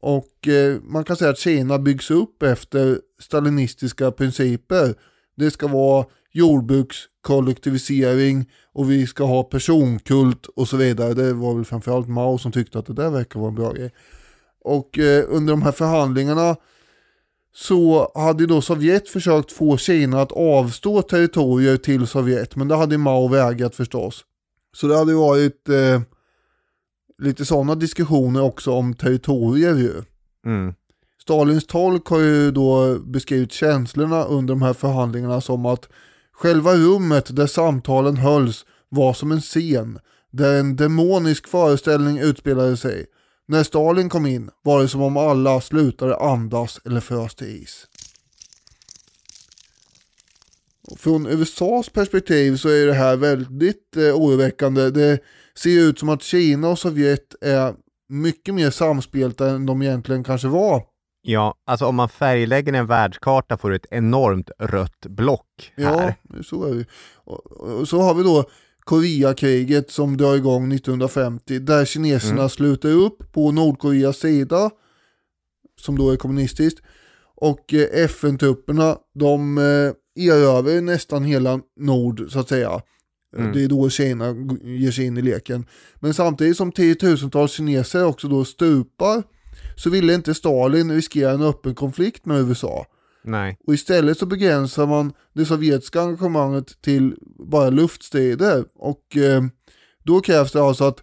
[0.00, 4.94] Och eh, man kan säga att Kina byggs upp efter stalinistiska principer.
[5.36, 11.14] Det ska vara jordbrukskollektivisering och vi ska ha personkult och så vidare.
[11.14, 13.90] Det var väl framförallt Mao som tyckte att det där verkar vara en bra grej.
[14.64, 16.56] Och eh, under de här förhandlingarna
[17.54, 22.98] så hade då Sovjet försökt få Kina att avstå territorier till Sovjet, men det hade
[22.98, 24.24] Mao vägrat förstås.
[24.72, 26.00] Så det hade varit eh,
[27.20, 30.02] lite sådana diskussioner också om territorier ju.
[30.46, 30.74] Mm.
[31.22, 35.88] Stalins tolk har ju då beskrivit känslorna under de här förhandlingarna som att
[36.32, 39.98] själva rummet där samtalen hölls var som en scen,
[40.30, 43.06] där en demonisk föreställning utspelade sig.
[43.48, 47.86] När Stalin kom in var det som om alla slutade andas eller frös till is.
[50.96, 54.90] Från USAs perspektiv så är det här väldigt eh, oroväckande.
[54.90, 55.18] Det
[55.54, 57.74] ser ut som att Kina och Sovjet är
[58.08, 60.82] mycket mer samspelta än de egentligen kanske var.
[61.22, 66.14] Ja, alltså om man färglägger en världskarta får du ett enormt rött block här.
[66.28, 66.84] Ja, så är det.
[67.14, 68.44] Och, så har vi då
[68.84, 72.48] Koreakriget som drar igång 1950 där kineserna Mm.
[72.48, 74.70] sluter upp på Nordkoreas sida
[75.80, 76.80] som då är kommunistiskt
[77.36, 82.80] och eh, FN-trupperna de eh, erövrar nästan hela Nord så att säga.
[83.36, 83.52] Mm.
[83.52, 85.66] Det är då Kina ger sig in i leken.
[86.00, 89.22] Men samtidigt som tiotusentals kineser också då stupar
[89.76, 92.86] så ville inte Stalin riskera en öppen konflikt med USA.
[93.22, 93.58] Nej.
[93.66, 97.16] Och istället så begränsar man det sovjetiska engagemanget till
[97.48, 98.64] bara luftstrider.
[98.74, 99.42] Och eh,
[100.04, 101.02] då krävs det alltså att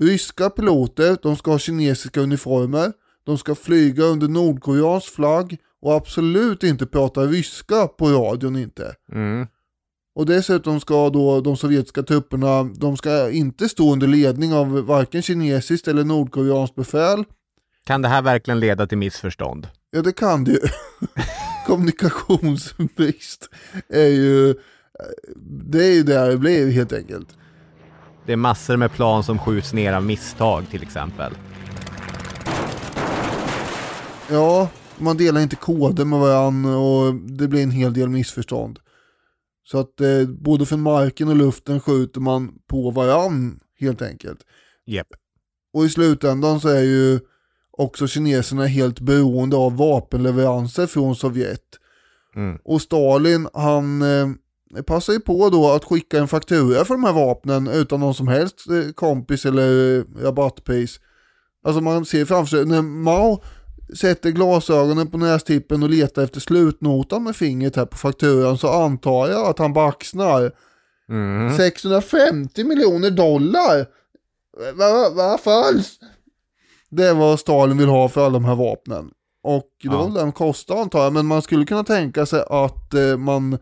[0.00, 2.92] ryska piloter, de ska ha kinesiska uniformer,
[3.24, 8.94] de ska flyga under nordkoreansk flagg och absolut inte prata ryska på radion inte.
[9.12, 9.46] Mm.
[10.14, 15.22] Och dessutom ska då de sovjetiska trupperna, de ska inte stå under ledning av varken
[15.22, 17.24] kinesiskt eller nordkoreanskt befäl.
[17.84, 19.68] Kan det här verkligen leda till missförstånd?
[19.90, 20.60] Ja det kan det ju.
[21.66, 23.48] Kommunikationsbrist
[23.88, 24.54] är ju,
[25.70, 27.28] det är ju där det blir helt enkelt.
[28.26, 31.32] Det är massor med plan som skjuts ner av misstag till exempel.
[34.30, 38.78] Ja, man delar inte koder med varandra och det blir en hel del missförstånd.
[39.72, 44.38] Så att eh, både från marken och luften skjuter man på varann helt enkelt.
[44.86, 45.06] Japp.
[45.72, 47.20] Och i slutändan så är ju
[47.70, 51.64] också kineserna helt beroende av vapenleveranser från Sovjet.
[52.36, 52.58] Mm.
[52.64, 57.12] Och Stalin han eh, passar ju på då att skicka en faktura för de här
[57.12, 61.00] vapnen utan någon som helst eh, kompis eller eh, rabattpris.
[61.64, 63.42] Alltså man ser framför sig, när Mao
[63.96, 69.28] sätter glasögonen på nästippen och letar efter slutnotan med fingret här på fakturan så antar
[69.28, 70.52] jag att han baxnar.
[71.08, 71.56] Mm.
[71.56, 73.86] 650 miljoner dollar!
[74.74, 76.02] Vad va, falskt?
[76.90, 79.10] Det är vad Stalin vill ha för alla de här vapnen.
[79.42, 80.04] Och det var Ja.
[80.04, 83.58] väl det de kostade antar jag, men man skulle kunna tänka sig att eh, man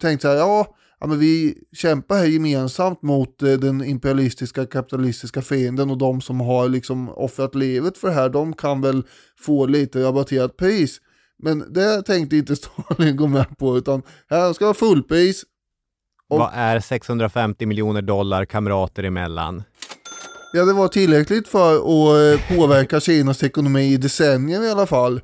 [0.00, 0.66] tänkte så här, ja,
[1.00, 6.40] ja men vi kämpar här gemensamt mot eh, den imperialistiska kapitalistiska fienden och de som
[6.40, 9.02] har liksom offrat livet för det här, de kan väl
[9.40, 10.98] få lite rabatterat pris.
[11.42, 12.56] Men det tänkte inte
[12.96, 15.42] Stalin gå med på, utan här ska vara fullpris.
[16.30, 19.62] Och- Vad är 650 miljoner dollar kamrater emellan?
[20.52, 25.20] Ja, det var tillräckligt för att eh, påverka Kinas ekonomi i decennier i alla fall.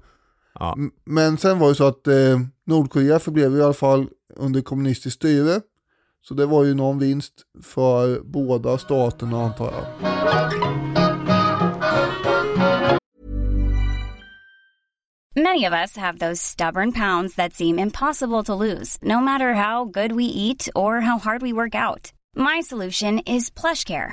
[0.63, 0.77] Ja.
[1.05, 5.61] Men sen var det så att eh, Nordkorea förblev i alla fall under kommunistiskt styre.
[6.29, 9.85] Så det var ju någon vinst för båda staterna antar jag.
[15.37, 19.85] Many of us have those stubborn pounds that seem impossible to lose, no matter how
[19.85, 22.13] good we eat or how hard we work out.
[22.37, 24.13] My solution is PlushCare.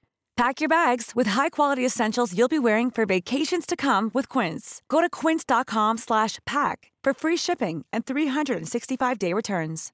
[0.41, 4.81] Pack your bags with high-quality essentials you'll be wearing for vacations to come with Quince.
[4.87, 9.91] Go to quince.com slash pack for free shipping and 365-day returns.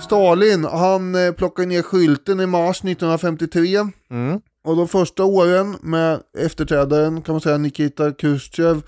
[0.00, 3.76] Stalin, han eh, plockade ner skylten i mars 1953.
[4.10, 4.40] Mm.
[4.64, 8.82] Och de första åren med efterträdaren kan man säga Nikita Khrushchev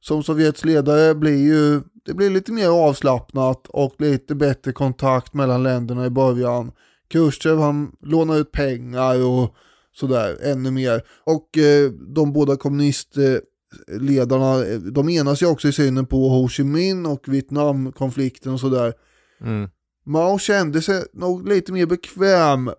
[0.00, 5.62] som Sovjets ledare blir ju, det blir lite mer avslappnat och lite bättre kontakt mellan
[5.62, 6.72] länderna i början.
[7.08, 9.54] Khrushchev han lånar ut pengar och
[9.94, 11.02] sådär ännu mer.
[11.24, 16.64] Och eh, de båda kommunistledarna, eh, de enas ju också i synen på Ho Chi
[16.64, 18.92] Minh och Vietnamkonflikten och sådär.
[19.40, 19.68] Mm.
[20.06, 22.70] Mao kände sig nog lite mer bekväm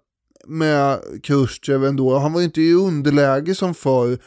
[0.47, 2.17] med Khrushchev ändå.
[2.17, 4.17] Han var inte i underläge som förr.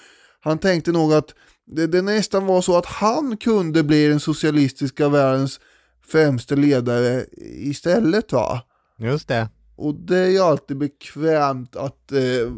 [0.40, 1.34] Han tänkte nog att
[1.66, 5.60] det, det nästan var så att han kunde bli den socialistiska världens
[6.06, 8.62] främste ledare istället va.
[8.98, 9.48] Just det.
[9.76, 12.52] Och det är ju alltid bekvämt att eh,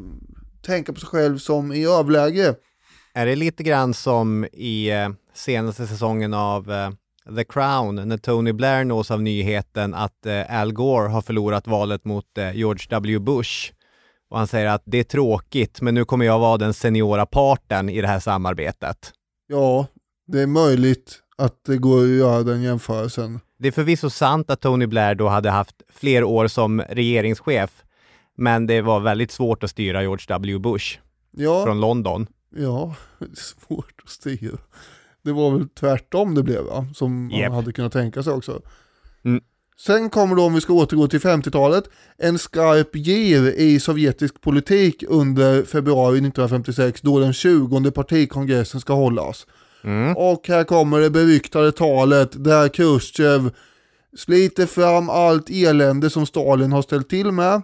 [0.63, 2.55] tänka på sig själv som i överläge.
[3.15, 6.91] Är det lite grann som i eh, senaste säsongen av eh,
[7.37, 12.05] The Crown när Tony Blair nås av nyheten att eh, Al Gore har förlorat valet
[12.05, 13.19] mot eh, George W.
[13.19, 13.73] Bush.
[14.35, 17.89] Och han säger att det är tråkigt, men nu kommer jag vara den seniora parten
[17.89, 19.13] i det här samarbetet.
[19.47, 19.87] Ja,
[20.27, 23.41] det är möjligt att det går att göra den jämförelsen.
[23.59, 27.85] Det är förvisso sant att Tony Blair då hade haft fler år som regeringschef,
[28.37, 30.59] men det var väldigt svårt att styra George W.
[30.59, 30.99] Bush
[31.31, 32.27] Ja, från London.
[32.57, 34.59] ja, det är svårt att styra.
[35.23, 36.87] Det var väl tvärtom det blev va?
[36.95, 38.61] Som man hade kunnat tänka sig också.
[39.25, 39.43] Mm.
[39.81, 41.85] Sen kommer då, om vi ska återgå till 50-talet,
[42.19, 49.47] en skarp gir i sovjetisk politik under februari 1956 då den 20 partikongressen ska hållas.
[49.85, 50.17] Mm.
[50.17, 53.51] Och här kommer det beryktade talet där Khrushchev
[54.17, 57.63] sliter fram allt elände som Stalin har ställt till med.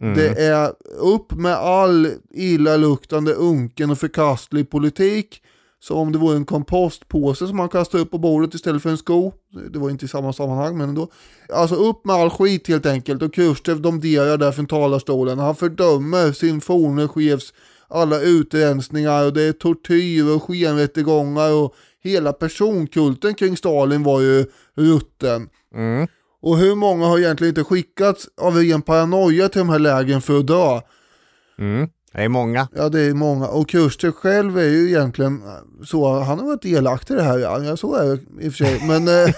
[0.00, 0.14] Mm.
[0.14, 5.42] Det är upp med all illaluktande, unken och förkastlig politik.
[5.82, 8.98] Så om det vore en kompostpåse som man kastar upp på bordet istället för en
[8.98, 9.32] sko.
[9.70, 11.08] Det var inte i samma sammanhang men ändå.
[11.52, 15.38] Alltså upp med all skit helt enkelt och Khrushchev domderar där från talarstolen.
[15.38, 17.52] Han fördömer sin forne chefs
[17.88, 24.46] alla utrensningar och det är tortyr och skenrättegångar och hela personkulten kring Stalin var ju
[24.74, 25.48] rutten.
[25.74, 26.06] Mm.
[26.42, 30.38] Och hur många har egentligen inte skickats av ren paranoia till de här lägren för
[30.38, 30.80] att dö?
[31.58, 31.88] Mm.
[32.12, 32.68] Det är många.
[32.74, 33.48] Ja det är många.
[33.48, 35.42] Och Kuster själv är ju egentligen
[35.84, 37.38] så, han har varit delaktig i det här.
[37.38, 38.86] Ja, så är det i och för sig.
[38.86, 39.34] Men eh,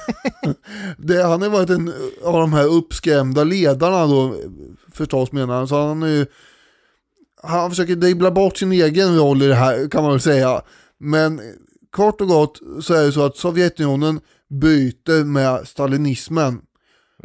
[0.98, 1.92] det, han har varit en
[2.24, 4.34] av de här uppskrämda ledarna då
[4.92, 5.68] förstås menar han.
[5.68, 6.26] Så han är ju,
[7.42, 10.62] han försöker dribbla bort sin egen roll i det här kan man väl säga.
[10.98, 11.40] Men
[11.90, 14.20] kort och gott så är det så att Sovjetunionen
[14.60, 16.60] byter med stalinismen.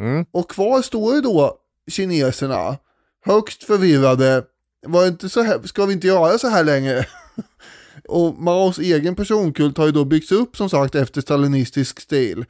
[0.00, 0.26] Mm.
[0.32, 1.56] Och kvar står ju då
[1.90, 2.76] kineserna,
[3.24, 4.44] högst förvirrade,
[4.86, 7.06] var inte så här, ska vi inte göra så här längre?
[8.08, 12.44] och Maos egen personkult har ju då byggts upp som sagt efter stalinistisk stil.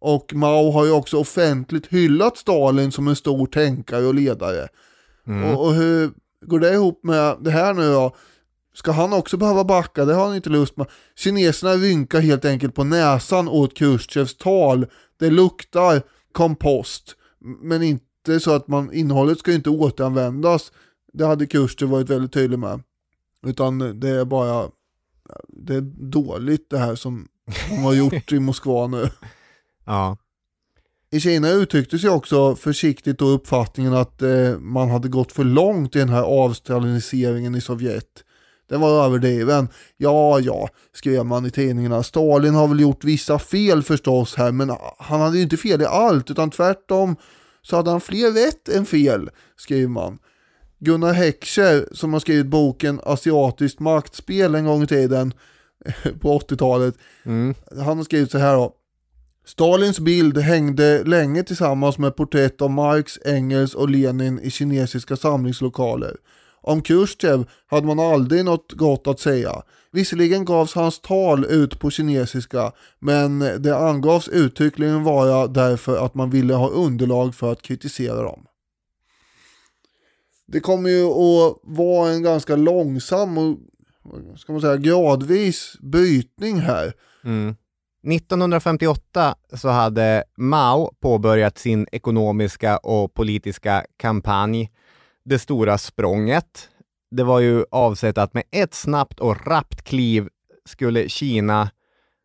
[0.00, 4.68] Och Mao har ju också offentligt hyllat Stalin som en stor tänkare och ledare.
[5.54, 6.10] Och, och hur
[6.46, 8.16] går det ihop med det här nu då?
[8.74, 10.04] Ska han också behöva backa?
[10.04, 10.86] Det har han inte lust med.
[11.16, 14.86] Kineserna rynkar helt enkelt på näsan åt Khrushchevs tal.
[15.18, 17.16] Det luktar kompost,
[17.62, 20.72] men inte så att man, innehållet ska ju inte återanvändas.
[21.12, 22.82] Det hade Khrushchev varit väldigt tydlig med.
[23.46, 24.70] Utan det är bara,
[25.48, 27.28] det är dåligt det här som
[27.70, 29.08] de har gjort i Moskva nu.
[29.84, 30.16] Ja.
[31.10, 35.96] I Kina uttryckte sig också försiktigt då uppfattningen att eh, man hade gått för långt
[35.96, 38.24] i den här avstaliniseringen i Sovjet.
[38.68, 39.68] Den var överdriven.
[39.96, 42.02] Ja, ja, skrev man i tidningarna.
[42.02, 45.86] Stalin har väl gjort vissa fel förstås här, men han hade ju inte fel i
[45.86, 47.16] allt, utan tvärtom
[47.62, 50.18] så hade han fler rätt än fel, skriver man.
[50.84, 55.34] Gunnar Heckscher, som har skrivit boken Asiatiskt maktspel en gång i tiden,
[56.20, 56.94] på 80-talet,
[57.24, 57.54] Mm.
[57.84, 58.72] han har skrivit så här då.
[59.46, 66.16] Stalins bild hängde länge tillsammans med porträtt av Marx, Engels och Lenin i kinesiska samlingslokaler.
[66.60, 69.62] Om Khrushchev hade man aldrig något gott att säga.
[69.92, 76.30] Visserligen gavs hans tal ut på kinesiska, men det angavs uttryckligen vara därför att man
[76.30, 78.46] ville ha underlag för att kritisera dem.
[80.46, 83.58] Det kommer ju att vara en ganska långsam och
[84.36, 86.92] ska man säga, gradvis bytning här.
[87.24, 87.54] Mm.
[88.06, 94.70] 1958 så hade Mao påbörjat sin ekonomiska och politiska kampanj
[95.24, 96.68] Det stora språnget.
[97.10, 100.28] Det var ju avsett att med ett snabbt och rappt kliv
[100.64, 101.70] skulle Kina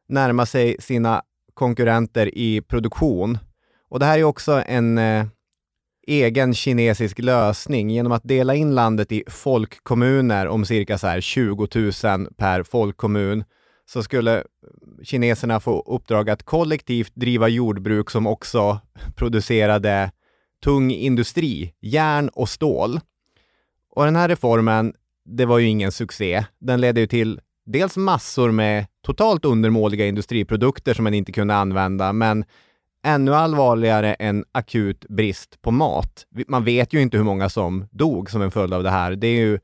[0.10, 1.22] närma sig sina
[1.54, 3.38] konkurrenter i produktion.
[3.90, 5.26] Och det här är också en eh,
[6.08, 11.68] egen kinesisk lösning genom att dela in landet i folkkommuner om cirka så här 20
[11.76, 13.44] 000 per folkkommun
[13.86, 14.44] så skulle
[15.04, 18.80] kineserna få uppdrag att kollektivt driva jordbruk som också
[19.16, 20.12] producerade
[20.64, 23.00] tung industri, järn och stål.
[23.96, 24.94] Och den här reformen,
[25.26, 26.46] det var ju ingen succé.
[26.60, 32.14] Den ledde ju till dels massor med totalt undermåliga industriprodukter som man inte kunde använda,
[32.14, 32.46] men
[33.08, 36.26] ännu allvarligare en akut brist på mat.
[36.48, 39.16] Man vet ju inte hur många som dog som en följd av det här.
[39.16, 39.60] Det är ju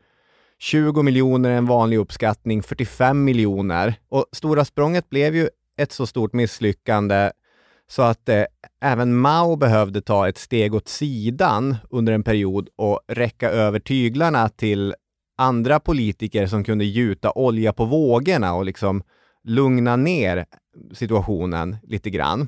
[0.59, 3.95] 20 miljoner en vanlig uppskattning, 45 miljoner.
[4.09, 7.31] Och Stora språnget blev ju ett så stort misslyckande
[7.87, 8.43] så att eh,
[8.81, 14.49] även Mao behövde ta ett steg åt sidan under en period och räcka över tyglarna
[14.49, 14.95] till
[15.37, 19.03] andra politiker som kunde gjuta olja på vågorna och liksom
[19.43, 20.45] lugna ner
[20.93, 22.47] situationen lite grann.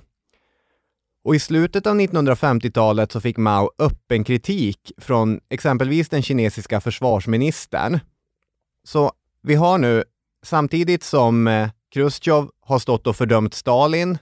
[1.26, 8.00] Och i slutet av 1950-talet så fick Mao öppen kritik från exempelvis den kinesiska försvarsministern.
[8.88, 9.12] Så
[9.44, 10.04] vi har nu,
[10.44, 14.18] samtidigt som eh, Khrushchev har stått och fördömt Stalin,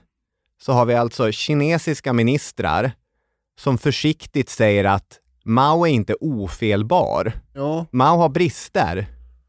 [0.62, 2.92] så har vi alltså kinesiska ministrar
[3.60, 7.32] som försiktigt säger att Mao är inte ofelbar.
[7.54, 7.86] Ja.
[7.90, 9.06] Mao har brister.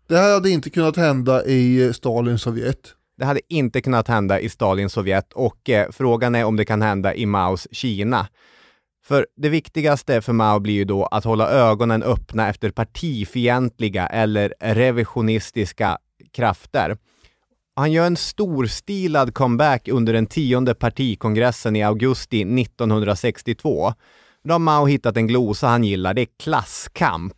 [0.08, 2.95] Det här hade inte kunnat hända i Stalins Sovjet.
[3.18, 6.82] Det hade inte kunnat hända i Stalins Sovjet och eh, frågan är om det kan
[6.82, 8.28] hända i Maos Kina.
[9.05, 14.53] För det viktigaste för Mao blir ju då att hålla ögonen öppna efter partifientliga eller
[14.59, 15.97] revisionistiska
[16.32, 16.97] krafter.
[17.76, 23.93] Han gör en storstilad comeback under den tionde partikongressen i augusti 1962.
[24.43, 27.38] Då har Mao hittat en glosa han gillar, det är klasskamp.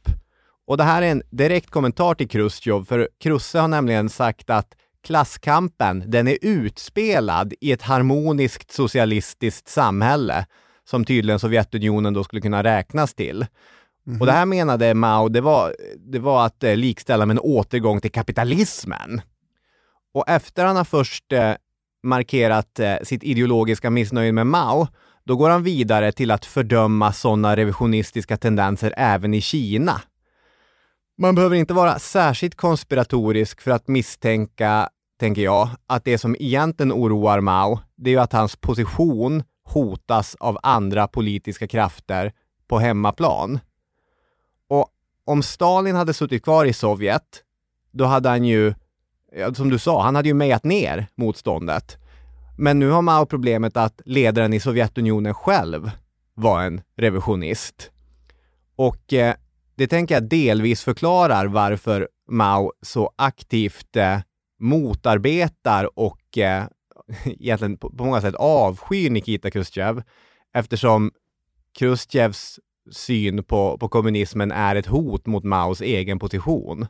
[0.68, 4.76] Och det här är en direkt kommentar till Khrushchev, för Krusse har nämligen sagt att
[5.08, 10.46] klasskampen, den är utspelad i ett harmoniskt socialistiskt samhälle,
[10.90, 13.46] som tydligen Sovjetunionen då skulle kunna räknas till.
[14.08, 14.22] Mm.
[14.22, 18.02] Och det här menade Mao, det var, det var att eh, likställa med en återgång
[18.02, 19.22] till kapitalismen.
[20.14, 21.54] Och efter han har först eh,
[22.04, 24.88] markerat eh, sitt ideologiska missnöje med Mao,
[25.26, 30.02] då går han vidare till att fördöma sådana revisionistiska tendenser även i Kina.
[31.18, 36.92] Man behöver inte vara särskilt konspiratorisk för att misstänka, tänker jag, att det som egentligen
[36.92, 42.34] oroar Mao, det är ju att hans position hotas av andra politiska krafter
[42.68, 43.60] på hemmaplan.
[44.70, 44.90] Och
[45.26, 47.44] om Stalin hade suttit kvar i Sovjet,
[47.92, 48.74] då hade han ju,
[49.54, 51.98] som du sa, han hade ju mejat ner motståndet.
[52.58, 55.92] Men nu har Mao problemet att ledaren i Sovjetunionen själv
[56.34, 57.92] var en revisionist.
[58.76, 59.36] Och eh,
[59.76, 64.20] det tänker jag delvis förklarar varför Mao så aktivt eh,
[64.60, 66.64] motarbetar och eh,
[67.26, 70.04] egentligen på, på många sätt avskyr Nikita Khrushchev
[70.54, 71.12] eftersom
[71.80, 72.60] Khrushchevs
[72.92, 76.88] syn på, på kommunismen är ett hot mot Maos egen position.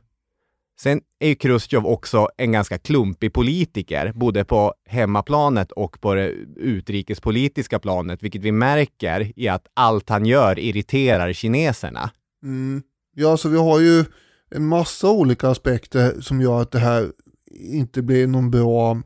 [0.79, 6.27] Sen är ju Khrushchev också en ganska klumpig politiker, både på hemmaplanet och på det
[6.55, 12.11] utrikespolitiska planet, vilket vi märker i att allt han gör irriterar kineserna.
[12.43, 12.83] Mm.
[13.15, 14.05] Ja, så vi har ju
[14.49, 17.11] en massa olika aspekter som gör att det här
[17.51, 19.01] inte blir någon bra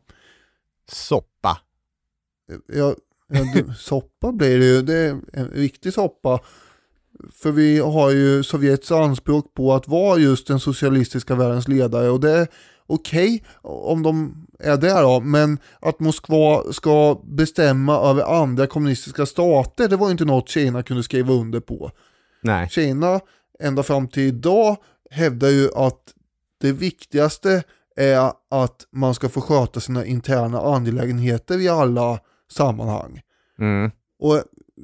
[0.91, 1.57] soppa.
[2.73, 2.95] Ja,
[3.27, 4.81] ja soppa blir det ju.
[4.81, 6.39] Det är en riktig soppa.
[7.33, 12.19] För vi har ju Sovjets anspråk på att vara just den socialistiska världens ledare och
[12.19, 12.47] det är
[12.87, 19.25] okej okay om de är det då, men att Moskva ska bestämma över andra kommunistiska
[19.25, 21.91] stater, det var inte något Kina kunde skriva under på.
[22.43, 22.69] Nej.
[22.69, 23.19] Kina,
[23.59, 24.77] ända fram till idag,
[25.09, 26.13] hävdar ju att
[26.61, 27.63] det viktigaste
[28.01, 32.19] är att man ska få sköta sina interna angelägenheter i alla
[32.51, 33.21] sammanhang.
[33.59, 33.91] Mm.
[34.19, 34.43] Och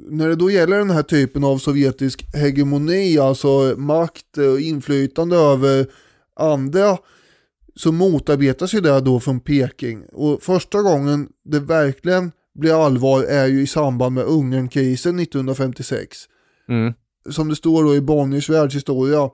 [0.10, 5.88] när det då gäller den här typen av sovjetisk hegemoni, alltså makt och inflytande över
[6.36, 6.98] andra,
[7.76, 10.06] så motarbetas ju det då från Peking.
[10.06, 16.18] Och första gången det verkligen blir allvar är ju i samband med Ungernkrisen 1956.
[16.70, 16.94] Mm.
[17.30, 19.30] Som det står då i Bonniers världshistoria.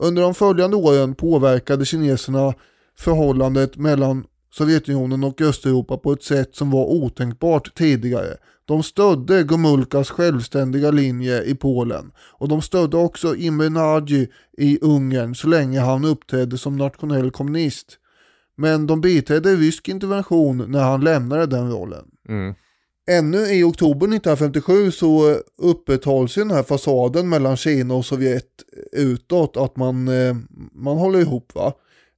[0.00, 2.54] Under de följande åren påverkade kineserna
[2.96, 8.36] förhållandet mellan Sovjetunionen och Östeuropa på ett sätt som var otänkbart tidigare.
[8.64, 14.26] De stödde Gomulkas självständiga linje i Polen och de stödde också Imre Nagy
[14.58, 17.98] i Ungern så länge han uppträdde som nationell kommunist.
[18.56, 22.04] Men de biträdde rysk intervention när han lämnade den rollen.
[22.28, 22.54] Mm.
[23.10, 28.48] Ännu i oktober 1957 så upprätthålls ju den här fasaden mellan Kina och Sovjet
[28.92, 30.36] utåt att man, eh,
[30.72, 31.72] man håller ihop va.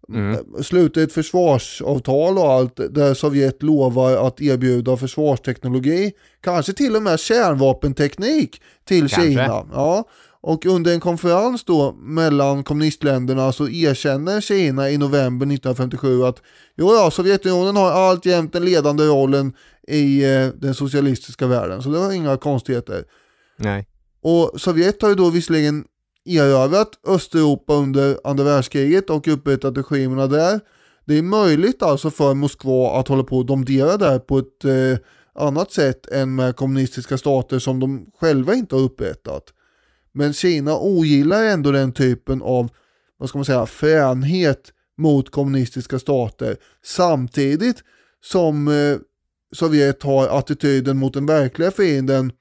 [0.08, 0.62] Mm.
[0.62, 7.20] Sluta ett försvarsavtal och allt där Sovjet lovar att erbjuda försvarsteknologi, kanske till och med
[7.20, 9.22] kärnvapenteknik till Kanske.
[9.22, 9.66] Kina.
[9.72, 10.04] Ja.
[10.40, 16.42] Och under en konferens då mellan kommunistländerna så erkänner Kina i november 1957 att
[16.76, 19.52] jo, ja, Sovjetunionen har alltjämt den ledande rollen
[19.88, 23.04] i eh, den socialistiska världen, så det var inga konstigheter.
[23.56, 23.86] Nej.
[24.22, 25.84] Och Sovjet har ju då visserligen
[26.26, 30.60] erövrat Östeuropa under andra världskriget och upprättat regimerna där.
[31.04, 34.98] Det är möjligt alltså för Moskva att hålla på och domdera där på ett eh,
[35.34, 39.44] annat sätt än med kommunistiska stater som de själva inte har upprättat.
[40.12, 42.68] Men Kina ogillar ändå den typen av,
[43.16, 47.82] vad ska man säga, fränhet mot kommunistiska stater samtidigt
[48.24, 48.98] som eh,
[49.54, 52.32] Sovjet har attityden mot den verkliga fienden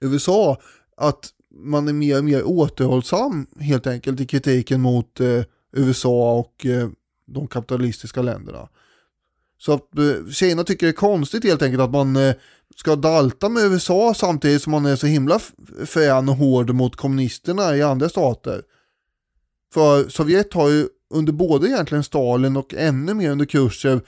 [0.00, 0.60] USA
[0.96, 5.42] att man är mer och mer återhållsam helt enkelt i kritiken mot eh,
[5.72, 6.88] USA och eh,
[7.26, 8.68] de kapitalistiska länderna.
[9.58, 12.34] Så att eh, Kina tycker det är konstigt helt enkelt att man eh,
[12.76, 15.40] ska dalta med USA samtidigt som man är så himla
[15.86, 18.62] frän och hård mot kommunisterna i andra stater.
[19.72, 24.00] För Sovjet har ju under både egentligen Stalin och ännu mer under Khrushchev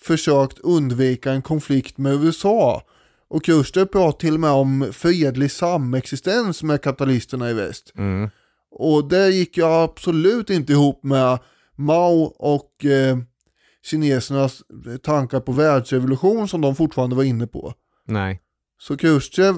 [0.00, 2.82] försökt undvika en konflikt med USA.
[3.30, 7.92] Och Khrushchev pratar till och med om fredlig samexistens med kapitalisterna i väst.
[7.96, 8.30] Mm.
[8.70, 11.38] Och det gick ju absolut inte ihop med
[11.76, 13.18] Mao och eh,
[13.82, 14.62] kinesernas
[15.02, 17.74] tankar på världsrevolution som de fortfarande var inne på.
[18.06, 18.40] Nej.
[18.80, 19.54] Så Khrushchev,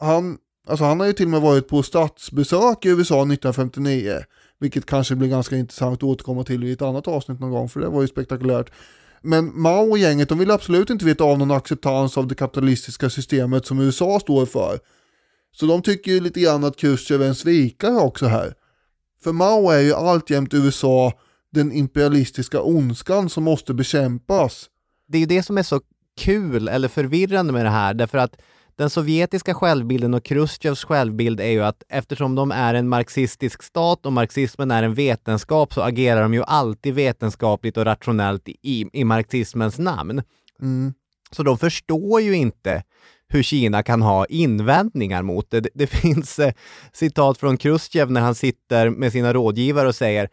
[0.00, 4.18] han, alltså han har ju till och med varit på statsbesök i USA 1959.
[4.60, 7.80] Vilket kanske blir ganska intressant att återkomma till i ett annat avsnitt någon gång, för
[7.80, 8.72] det var ju spektakulärt.
[9.22, 13.10] Men Mao och gänget, de vill absolut inte veta av någon acceptans av det kapitalistiska
[13.10, 14.78] systemet som USA står för.
[15.52, 18.54] Så de tycker ju lite grann att Khrushchev är en svikare också här.
[19.22, 21.12] För Mao är ju alltjämt USA
[21.52, 24.66] den imperialistiska ondskan som måste bekämpas.
[25.08, 25.80] Det är ju det som är så
[26.18, 28.36] kul eller förvirrande med det här, därför att
[28.80, 34.06] den sovjetiska självbilden och Khrushchevs självbild är ju att eftersom de är en marxistisk stat
[34.06, 39.04] och marxismen är en vetenskap så agerar de ju alltid vetenskapligt och rationellt i, i
[39.04, 40.22] marxismens namn.
[40.62, 40.94] Mm.
[41.30, 42.82] Så de förstår ju inte
[43.28, 45.60] hur Kina kan ha invändningar mot det.
[45.60, 46.52] Det, det finns eh,
[46.92, 50.28] citat från Khrushchev när han sitter med sina rådgivare och säger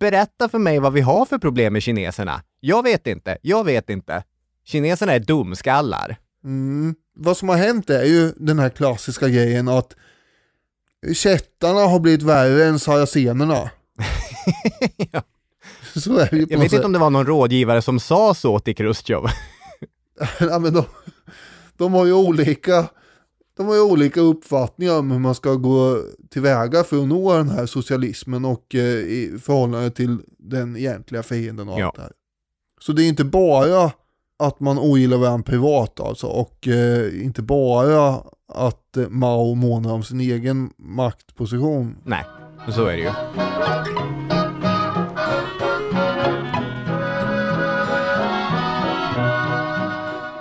[0.00, 2.42] Berätta för mig vad vi har för problem med kineserna.
[2.60, 4.22] Jag vet inte, jag vet inte.
[4.64, 6.16] Kineserna är dumskallar.
[6.44, 6.94] Mm.
[7.14, 9.96] Vad som har hänt är ju den här klassiska grejen att
[11.14, 13.70] kättarna har blivit värre än saracenerna.
[15.12, 15.22] Ja.
[15.94, 16.76] Så är det ju på Jag vet sätt.
[16.76, 19.22] inte om det var någon rådgivare som sa så till Khrushchev.
[20.40, 20.84] ja, men de,
[21.76, 22.88] de har ju olika
[23.56, 27.48] de har ju olika uppfattningar om hur man ska gå tillväga för att nå den
[27.48, 31.86] här socialismen och eh, i förhållande till den egentliga fienden och Ja.
[31.86, 32.12] allt det här.
[32.80, 33.92] Så det är inte bara
[34.38, 38.20] att man ogillar varandra privat alltså och eh, inte bara
[38.52, 41.96] att eh, Mao månar om sin egen maktposition.
[42.04, 42.24] Nej,
[42.68, 43.10] så är det ju.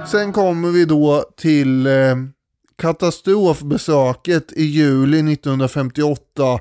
[0.08, 2.16] Sen kommer vi då till eh,
[2.78, 6.60] katastrofbesöket i juli 1958.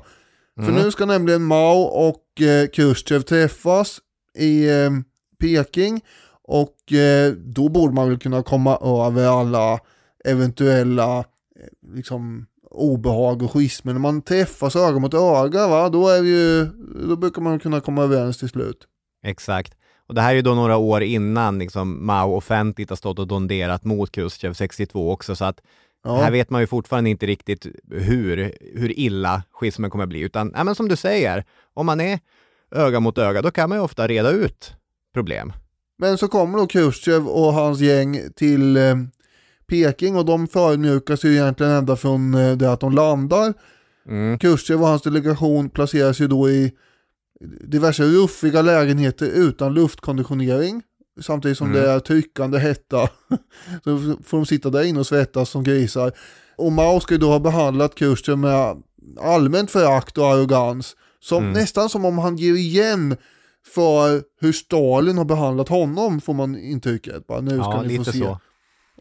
[0.55, 3.99] För nu ska nämligen Mao och eh, Khrushchev träffas
[4.37, 4.91] i eh,
[5.39, 6.01] Peking
[6.47, 8.77] och eh, då borde man väl kunna komma
[9.07, 9.79] över alla
[10.25, 11.23] eventuella eh,
[11.95, 13.93] liksom, obehag och schismer.
[13.93, 15.89] När man träffas öga mot öga, va?
[15.89, 16.65] Då, är ju,
[17.09, 18.77] då brukar man kunna komma överens till slut.
[19.23, 19.73] Exakt.
[20.07, 23.27] Och det här är ju då några år innan liksom, Mao offentligt har stått och
[23.27, 25.61] donderat mot Khrushchev 62 också, så att
[26.07, 26.15] Ja.
[26.15, 30.63] här vet man ju fortfarande inte riktigt hur, hur illa schismen kommer bli, utan ja,
[30.63, 31.43] men som du säger,
[31.73, 32.19] om man är
[32.71, 34.73] öga mot öga, då kan man ju ofta reda ut
[35.13, 35.53] problem.
[35.97, 38.95] Men så kommer då Khrushchev och hans gäng till eh,
[39.69, 43.53] Peking och de förödmjukas ju egentligen ända från eh, det att de landar.
[44.07, 44.39] Mm.
[44.39, 46.73] Khrushchev och hans delegation placeras ju då i
[47.67, 50.81] diverse ruffiga lägenheter utan luftkonditionering.
[51.21, 51.81] Samtidigt som Mm.
[51.81, 53.09] det är tryckande hetta.
[53.83, 56.11] så får de sitta där inne och svettas som grisar.
[56.57, 58.83] Och Mao ska ju då ha behandlat Khrushchev med
[59.21, 60.95] allmänt förakt och arrogans.
[61.19, 61.53] Som, Mm.
[61.53, 63.15] Nästan som om han ger igen
[63.73, 67.27] för hur Stalin har behandlat honom får man intrycket.
[67.27, 68.11] Bara, nu ska Ja, ni få se.
[68.19, 68.39] så.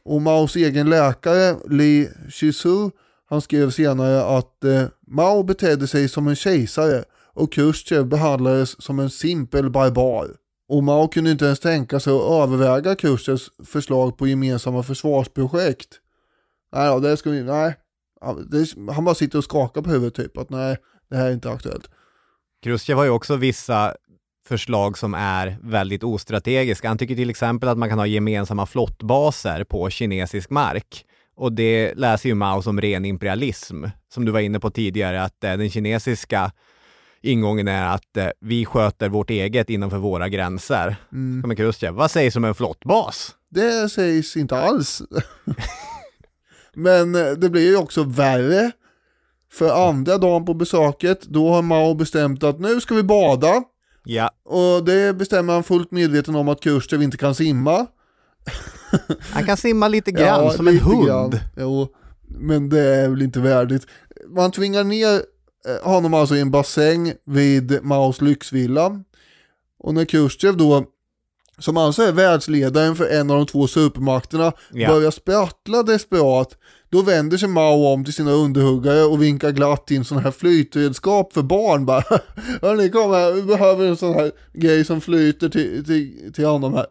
[0.05, 2.91] Och Maos egen läkare Li Shizu,
[3.27, 7.05] han skrev senare att eh, Mao betedde sig som en kejsare
[7.35, 10.29] och Khrushchev behandlades som en simpel barbar.
[10.69, 15.89] Och Mao kunde inte ens tänka sig att överväga Khrushchevs förslag på gemensamma försvarsprojekt.
[16.75, 17.77] Nej, då, det ska vi, nej.
[18.21, 18.37] Ja,
[18.95, 20.77] han bara sitter och skakar på huvudet typ att nej,
[21.11, 21.91] det här är inte aktuellt.
[22.63, 23.95] Khrushchev har ju också vissa
[24.49, 26.89] förslag som är väldigt ostrategiska.
[26.89, 31.05] Han tycker till exempel att man kan ha gemensamma flottbaser på kinesisk mark.
[31.37, 33.85] Och det läser ju Mao som ren imperialism,
[34.15, 36.53] som du var inne på tidigare, att eh, den kinesiska
[37.23, 40.97] ingången är att eh, vi sköter vårt eget innanför våra gränser.
[41.13, 41.57] Mm.
[41.57, 43.35] Khrushchev, vad sägs om en flottbas?
[43.51, 45.03] Det sägs inte alls.
[46.75, 48.71] Men eh, det blir ju också värre.
[49.53, 53.65] För andra dagen på besöket, då har Mao bestämt att nu ska vi bada.
[54.05, 54.31] Ja.
[54.45, 57.87] Och det bestämmer han fullt medveten om att Khrushchev inte kan simma.
[59.21, 61.07] Han kan simma lite grann, ja, som en hund.
[61.07, 61.39] Grann.
[61.57, 61.89] Jo,
[62.29, 63.87] men det är väl inte värdigt.
[64.29, 65.15] Man tvingar ner
[65.69, 69.03] eh, honom alltså i en bassäng vid Maos lyxvilla.
[69.79, 70.85] Och när Khrushchev då,
[71.59, 74.89] som alltså är världsledaren för en av de två supermakterna, ja.
[74.89, 76.59] börjar sprattla desperat,
[76.95, 81.33] då vänder sig Mao om till sina underhuggare och vinkar glatt in sådana här flytredskap
[81.33, 82.01] för barn bara.
[82.63, 86.75] Hörni, kom här, vi behöver en sån här grej som flyter till, till, till honom
[86.75, 86.87] här.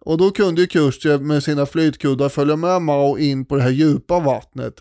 [0.00, 3.70] Och då kunde ju Khrushchev med sina flytkuddar följa med Mao in på det här
[3.70, 4.80] djupa vattnet.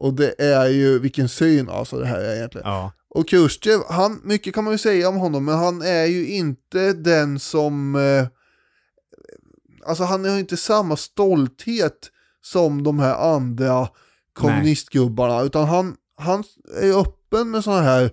[0.00, 2.68] Och det är ju, vilken syn alltså det här är egentligen.
[2.68, 2.92] Ja.
[3.10, 6.92] Och Khrushchev, han, mycket kan man ju säga om honom, men han är ju inte
[6.92, 8.26] den som, eh,
[9.86, 12.10] alltså han har inte samma stolthet
[12.52, 13.88] som de här andra
[14.32, 15.46] kommunistgubbarna, Nej.
[15.46, 16.44] utan han, han
[16.82, 18.10] är öppen med sådana här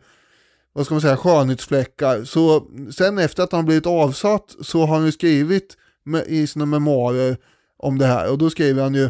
[0.73, 2.23] vad ska man säga, skönhetsfläckar.
[2.23, 5.77] Så sen efter att han blivit avsatt så har han ju skrivit
[6.25, 7.37] i sina memoarer
[7.77, 9.09] om det här och då skriver han ju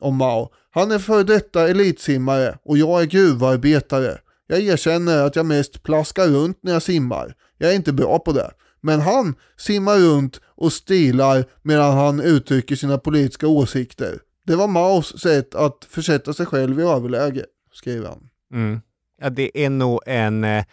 [0.00, 0.48] om Mao.
[0.70, 4.18] Han är före detta elitsimmare och jag är gruvarbetare.
[4.46, 7.34] Jag erkänner att jag mest plaskar runt när jag simmar.
[7.58, 8.50] Jag är inte bra på det.
[8.80, 14.18] Men han simmar runt och stilar medan han uttrycker sina politiska åsikter.
[14.52, 18.28] Det var Maos sätt att försätta sig själv i överläge, skriver han.
[18.54, 18.80] Mm.
[19.20, 20.64] Ja, det är nog en eh,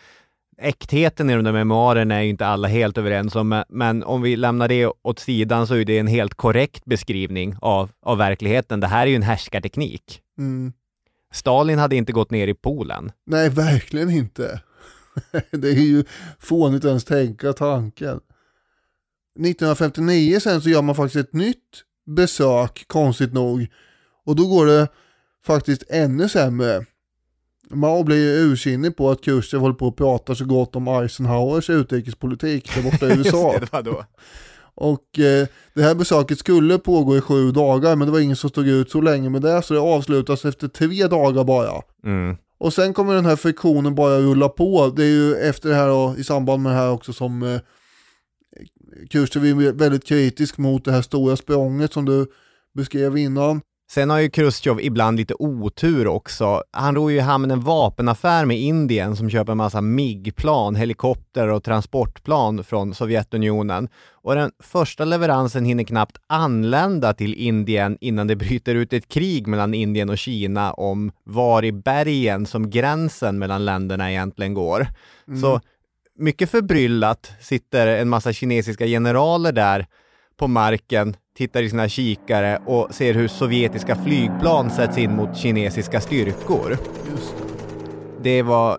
[0.57, 4.35] äktheten i de där memoarerna är ju inte alla helt överens om, men om vi
[4.35, 8.79] lämnar det åt sidan så är det en helt korrekt beskrivning av, av verkligheten.
[8.79, 10.21] Det här är ju en härskarteknik.
[10.37, 10.73] Mm.
[11.33, 13.11] Stalin hade inte gått ner i Polen.
[13.25, 14.61] Nej, verkligen inte.
[15.51, 16.03] det är ju
[16.39, 18.19] fånigt ens tänka tanken.
[19.39, 21.85] 1959 sen så gör man faktiskt ett nytt
[22.15, 23.67] besök, konstigt nog.
[24.25, 24.87] Och då går det
[25.45, 26.85] faktiskt ännu sämre.
[27.69, 31.69] Mao blir ju ursinnig på att Khrushchev håller på att prata så gott om Eisenhowers
[31.69, 33.59] utrikespolitik där borta i USA.
[33.59, 34.03] det då.
[34.75, 38.49] Och eh, det här besöket skulle pågå i sju dagar men det var ingen som
[38.49, 41.81] stod ut så länge med det så det avslutas efter tre dagar bara.
[42.05, 42.37] Mm.
[42.57, 44.93] Och sen kommer den här friktionen bara rulla på.
[44.95, 47.59] Det är ju efter det här och i samband med det här också som eh,
[49.09, 52.27] Khrushchev är väldigt kritisk mot det här stora språnget som du
[52.73, 53.61] beskrev innan.
[53.91, 56.63] Sen har ju Khrushchev ibland lite otur också.
[56.71, 61.47] Han ror ju i hamn en vapenaffär med Indien som köper en massa MIG-plan, helikopter
[61.47, 63.89] och transportplan från Sovjetunionen.
[64.11, 69.47] Och den första leveransen hinner knappt anlända till Indien innan det bryter ut ett krig
[69.47, 74.87] mellan Indien och Kina om var i bergen som gränsen mellan länderna egentligen går.
[75.27, 75.41] Mm.
[75.41, 75.61] Så
[76.19, 79.85] mycket förbryllat sitter en massa kinesiska generaler där
[80.37, 86.01] på marken tittar i sina kikare och ser hur sovjetiska flygplan sätts in mot kinesiska
[86.01, 86.77] styrkor.
[88.21, 88.41] Det.
[88.41, 88.77] var,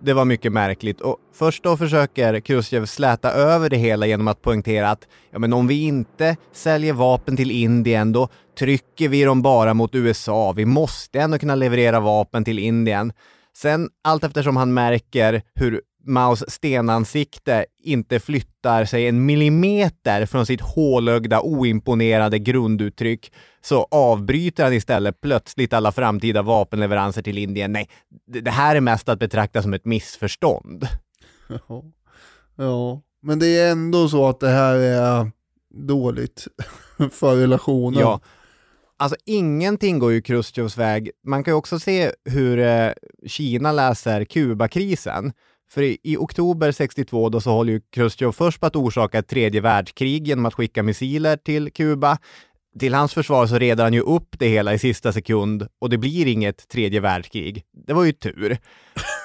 [0.00, 4.42] det var mycket märkligt och först då försöker Khrushchev släta över det hela genom att
[4.42, 9.42] poängtera att ja, men om vi inte säljer vapen till Indien då trycker vi dem
[9.42, 10.52] bara mot USA.
[10.52, 13.12] Vi måste ändå kunna leverera vapen till Indien.
[13.56, 20.60] Sen allt eftersom han märker hur Maos stenansikte inte flyttar sig en millimeter från sitt
[20.60, 27.72] hålögda, oimponerade grunduttryck så avbryter han istället plötsligt alla framtida vapenleveranser till Indien.
[27.72, 27.88] Nej,
[28.26, 30.88] det här är mest att betrakta som ett missförstånd.
[31.68, 31.84] Ja,
[32.56, 33.02] ja.
[33.20, 35.30] men det är ändå så att det här är
[35.70, 36.48] dåligt
[37.12, 38.00] för relationen.
[38.00, 38.20] Ja.
[38.96, 41.10] Alltså ingenting går ju Khrushchevs väg.
[41.24, 42.90] Man kan ju också se hur eh,
[43.26, 45.32] Kina läser Kubakrisen.
[45.70, 49.28] För i, i, oktober 62 då så håller ju Khrushchev först på att orsaka ett
[49.28, 52.18] tredje världskrig genom att skicka missiler till Kuba.
[52.78, 55.98] Till hans försvar så redar han ju upp det hela i sista sekund och det
[55.98, 57.64] blir inget tredje världskrig.
[57.86, 58.58] Det var ju tur.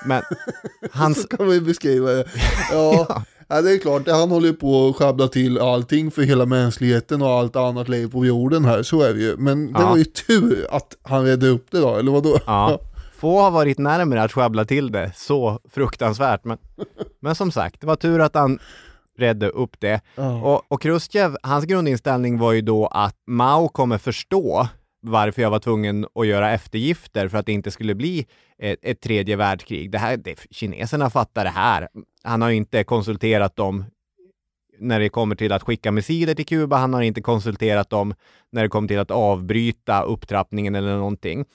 [0.05, 0.23] Men
[0.91, 1.21] hans...
[1.21, 2.25] så kan man ju beskriva det.
[2.71, 3.23] Ja, ja.
[3.47, 7.21] ja det är klart, han håller ju på att sjabbla till allting för hela mänskligheten
[7.21, 9.37] och allt annat liv på jorden här, så är det ju.
[9.37, 9.89] Men det ja.
[9.89, 12.39] var ju tur att han redde upp det då, eller vadå?
[12.45, 12.79] Ja.
[13.23, 16.43] Få har varit närmare att sjabbla till det så fruktansvärt.
[16.43, 16.57] Men,
[17.19, 18.59] men som sagt, det var tur att han
[19.17, 20.01] redde upp det.
[20.17, 20.43] Oh.
[20.43, 24.67] Och, och Khrushchev, hans grundinställning var ju då att Mao kommer förstå
[25.01, 28.25] varför jag var tvungen att göra eftergifter för att det inte skulle bli
[28.57, 29.91] ett, ett tredje världskrig.
[29.91, 31.87] Det här, det, kineserna fattar det här.
[32.23, 33.85] Han har inte konsulterat dem
[34.79, 36.77] när det kommer till att skicka missiler till Kuba.
[36.77, 38.13] Han har inte konsulterat dem
[38.51, 41.45] när det kommer till att avbryta upptrappningen eller någonting.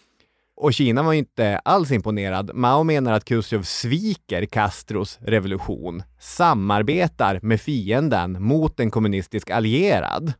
[0.60, 2.50] Och Kina var inte alls imponerad.
[2.54, 10.32] Mao menar att Khrushchev sviker Castros revolution, samarbetar med fienden mot en kommunistisk allierad.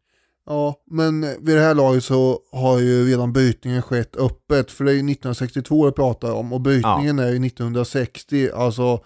[0.47, 4.91] Ja, men vid det här laget så har ju redan brytningen skett öppet, för det
[4.91, 7.25] är ju 1962 jag pratar om och brytningen ja.
[7.25, 9.05] är ju 1960, alltså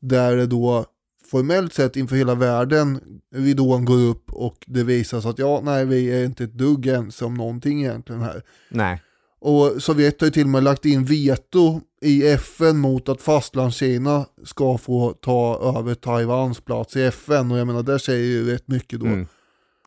[0.00, 0.84] där det då
[1.30, 3.00] formellt sett inför hela världen
[3.34, 6.86] ridån går upp och det visar sig att ja, nej, vi är inte ett dugg
[6.86, 8.42] ense om någonting egentligen här.
[8.68, 9.02] Nej.
[9.40, 14.26] Och Sovjet har ju till och med lagt in veto i FN mot att fastlandskina
[14.44, 18.68] ska få ta över Taiwans plats i FN och jag menar, där säger ju rätt
[18.68, 19.06] mycket då.
[19.06, 19.26] Mm.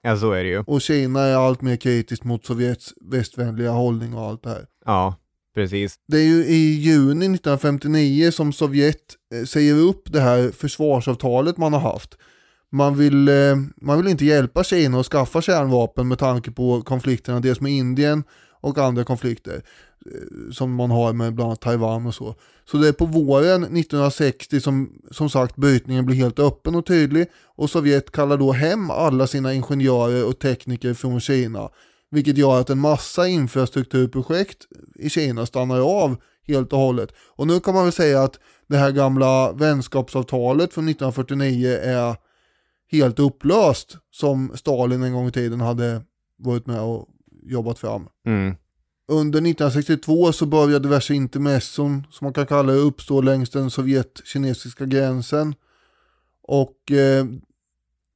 [0.01, 0.63] Ja, så är det ju.
[0.67, 4.65] Och Kina är allt mer kritiskt mot Sovjets västvänliga hållning och allt det här.
[4.85, 5.15] Ja,
[5.55, 5.95] precis.
[6.07, 8.97] Det är ju i juni 1959 som Sovjet
[9.33, 12.17] eh, säger upp det här försvarsavtalet man har haft.
[12.71, 17.39] Man vill, eh, man vill inte hjälpa Kina att skaffa kärnvapen med tanke på konflikterna
[17.39, 18.23] dels med Indien
[18.63, 19.63] och andra konflikter
[20.05, 22.35] eh, som man har med bland annat Taiwan och så.
[22.65, 27.27] Så det är på våren 1960 som som sagt brytningen blir helt öppen och tydlig
[27.55, 31.69] och Sovjet kallar då hem alla sina ingenjörer och tekniker från Kina.
[32.11, 34.57] Vilket gör att en massa infrastrukturprojekt
[34.95, 36.15] i Kina stannar av
[36.47, 37.09] helt och hållet.
[37.35, 42.15] Och nu kan man väl säga att det här gamla vänskapsavtalet från 1949 är
[42.91, 46.01] helt upplöst som Stalin en gång i tiden hade
[46.37, 47.07] varit med och
[47.45, 48.07] jobbat fram.
[48.27, 48.55] Mm.
[49.07, 54.85] Under 1962 så började diverse intermesson, som man kan kalla det, uppstå längs den sovjet-kinesiska
[54.85, 55.55] gränsen.
[56.43, 57.25] Och eh,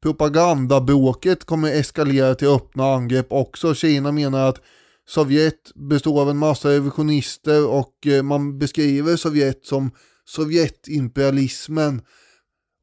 [0.04, 3.74] propagandabråket kommer eskalera till öppna angrepp också.
[3.74, 4.62] Kina menar att
[5.08, 9.92] Sovjet består av en massa revisionister och eh, man beskriver Sovjet som
[10.26, 12.02] Sovjetimperialismen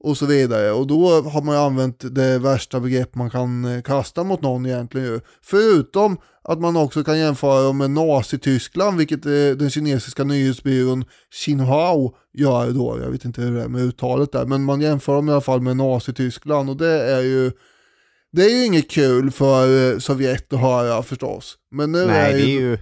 [0.05, 0.73] och så vidare.
[0.73, 4.67] Och då har man ju använt det värsta begrepp man kan eh, kasta mot någon
[4.67, 5.21] egentligen ju.
[5.43, 12.11] Förutom att man också kan jämföra dem med Nazityskland, vilket eh, den kinesiska nyhetsbyrån Xinhua
[12.33, 12.99] gör då.
[13.03, 15.41] Jag vet inte hur det är med uttalet där, men man jämför dem i alla
[15.41, 17.53] fall med Nazityskland och det är ju
[18.33, 21.55] det är ju inget kul för eh, Sovjet att höra förstås.
[21.71, 22.45] Men nu Nej, är ju...
[22.45, 22.79] det är ju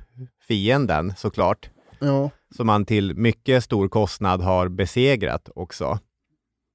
[0.49, 1.71] fienden såklart.
[1.99, 2.31] Ja.
[2.57, 5.99] Som man till mycket stor kostnad har besegrat också.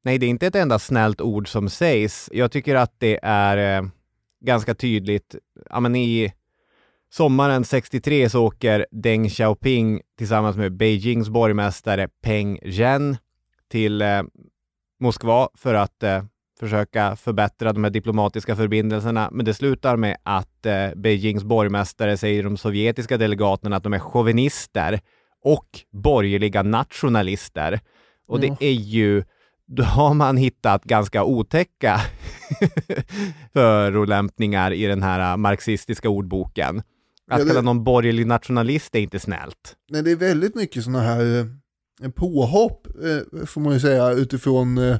[0.07, 2.29] Nej, det är inte ett enda snällt ord som sägs.
[2.33, 3.87] Jag tycker att det är eh,
[4.39, 5.35] ganska tydligt.
[5.69, 6.33] Ja, men I
[7.09, 13.17] sommaren 63 så åker Deng Xiaoping tillsammans med Beijings borgmästare Peng Zhen
[13.71, 14.23] till eh,
[14.99, 16.23] Moskva för att eh,
[16.59, 19.29] försöka förbättra de här diplomatiska förbindelserna.
[19.31, 23.99] Men det slutar med att eh, Beijings borgmästare säger de sovjetiska delegaterna att de är
[23.99, 24.99] chauvinister
[25.43, 27.79] och borgerliga nationalister.
[28.27, 29.23] Och det är ju
[29.67, 32.01] då har man hittat ganska otäcka
[33.53, 36.77] förolämpningar i den här marxistiska ordboken.
[36.77, 36.83] Att
[37.27, 37.49] ja, det...
[37.49, 39.75] kalla någon borgerlig nationalist är inte snällt.
[39.89, 41.49] Nej, det är väldigt mycket sådana här
[42.03, 44.97] eh, påhopp, eh, får man ju säga, utifrån eh,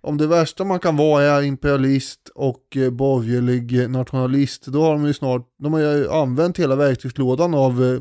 [0.00, 5.14] om det värsta man kan vara är imperialist och borgerlig nationalist, då har de ju
[5.14, 8.00] snart, de har ju använt hela verktygslådan av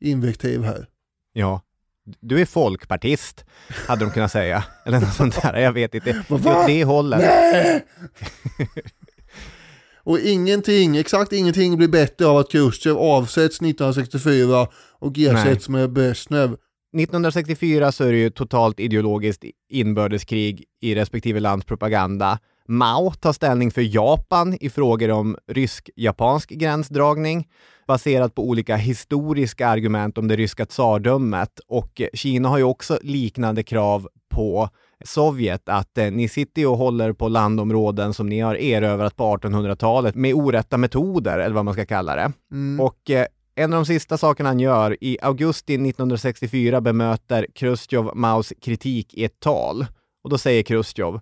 [0.00, 0.88] invektiv här.
[1.32, 1.60] Ja,
[2.20, 3.44] du är folkpartist,
[3.86, 4.64] hade de kunnat säga.
[4.86, 6.24] Eller något sånt där, jag vet inte.
[6.28, 7.20] Åt det hållet.
[7.20, 7.84] Nej!
[10.04, 14.66] och ingenting, exakt ingenting blir bättre av att Khrushchev avsätts 1964
[14.98, 16.56] och ersätts med Brezhnev.
[16.98, 22.38] 1964 så är det ju totalt ideologiskt inbördeskrig i respektive lands propaganda.
[22.68, 27.48] Mao tar ställning för Japan i frågor om rysk-japansk gränsdragning
[27.86, 33.62] baserat på olika historiska argument om det ryska tsardömet och Kina har ju också liknande
[33.62, 34.68] krav på
[35.04, 40.14] Sovjet att eh, ni sitter och håller på landområden som ni har erövrat på 1800-talet
[40.14, 42.32] med orätta metoder, eller vad man ska kalla det.
[42.52, 42.80] Mm.
[42.80, 48.52] Och eh, en av de sista sakerna han gör, i augusti 1964 bemöter Chrusjtjov Maos
[48.60, 49.86] kritik i ett tal.
[50.24, 51.20] Och då säger Chrusjtjov,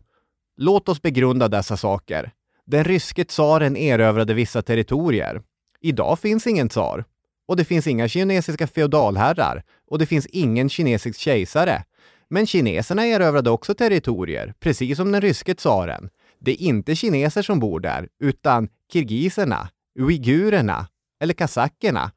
[0.56, 2.32] låt oss begrunda dessa saker.
[2.66, 5.42] Den ryske tsaren erövrade vissa territorier.
[5.80, 7.04] Idag finns ingen tsar.
[7.48, 9.62] Och det finns inga kinesiska feodalherrar.
[9.90, 11.84] Och det finns ingen kinesisk kejsare.
[12.30, 16.10] Men kineserna erövrade också territorier, precis som den ryske tsaren.
[16.38, 20.86] Det är inte kineser som bor där, utan kirgiserna, uigurerna
[21.20, 22.10] eller kazackerna.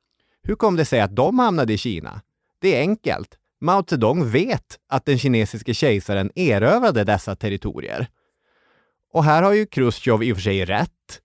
[0.44, 2.22] Hur kom det sig att de hamnade i Kina?
[2.62, 3.38] Det är enkelt.
[3.62, 8.08] Mao Zedong vet att den kinesiske kejsaren erövrade dessa territorier.
[9.16, 11.22] Och här har ju Chrusjtjov i och för sig rätt.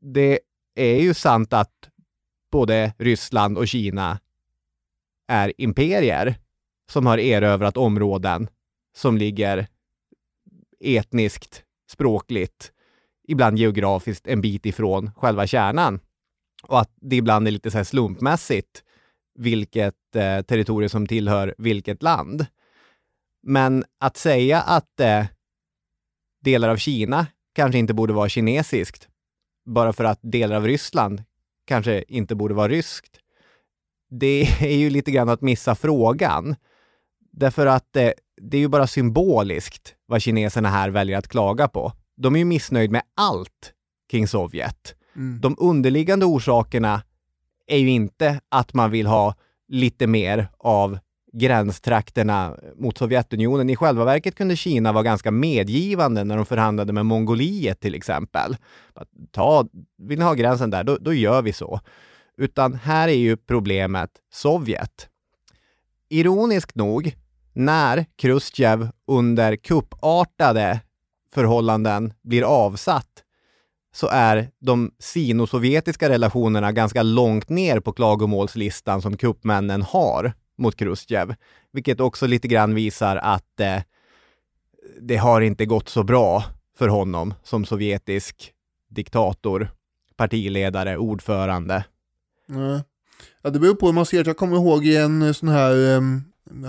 [0.00, 0.40] Det
[0.74, 1.90] är ju sant att
[2.50, 4.20] både Ryssland och Kina
[5.28, 6.34] är imperier
[6.90, 8.48] som har erövrat områden
[8.96, 9.66] som ligger
[10.80, 12.72] etniskt, språkligt,
[13.28, 16.00] ibland geografiskt en bit ifrån själva kärnan.
[16.62, 18.84] Och att det ibland är lite så här slumpmässigt
[19.34, 22.46] vilket eh, territorium som tillhör vilket land.
[23.42, 25.24] Men att säga att eh,
[26.42, 29.08] delar av Kina kanske inte borde vara kinesiskt,
[29.66, 31.22] bara för att delar av Ryssland
[31.66, 33.18] kanske inte borde vara ryskt,
[34.10, 36.56] det är ju lite grann att missa frågan.
[37.32, 41.92] Därför att eh, det är ju bara symboliskt vad kineserna här väljer att klaga på.
[42.16, 43.72] De är ju missnöjda med allt
[44.10, 44.94] kring Sovjet.
[45.16, 45.40] Mm.
[45.40, 47.02] De underliggande orsakerna
[47.66, 49.34] är ju inte att man vill ha
[49.68, 50.98] lite mer av
[51.32, 53.70] gränstrakterna mot Sovjetunionen.
[53.70, 58.56] I själva verket kunde Kina vara ganska medgivande när de förhandlade med Mongoliet till exempel.
[59.30, 59.66] Ta,
[59.98, 61.80] vill ni ha gränsen där, då, då gör vi så.
[62.36, 65.08] Utan här är ju problemet Sovjet.
[66.08, 67.16] Ironiskt nog,
[67.52, 70.80] när Khrushchev under kuppartade
[71.34, 73.08] förhållanden blir avsatt
[73.94, 81.34] så är de sinosovjetiska relationerna ganska långt ner på klagomålslistan som kuppmännen har mot Khrushchev.
[81.72, 83.82] Vilket också lite grann visar att eh,
[85.00, 86.44] det har inte gått så bra
[86.78, 88.52] för honom som sovjetisk
[88.90, 89.70] diktator,
[90.16, 91.84] partiledare, ordförande.
[92.46, 92.82] Nej.
[93.42, 94.28] Ja, det beror på hur man ser det.
[94.28, 96.24] Jag kommer ihåg i en eh, sån här um,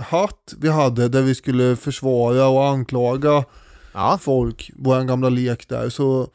[0.08, 3.44] hatt vi hade där vi skulle försvara och anklaga
[3.94, 5.88] Ja, folk, vår gamla lek där.
[5.88, 6.28] Så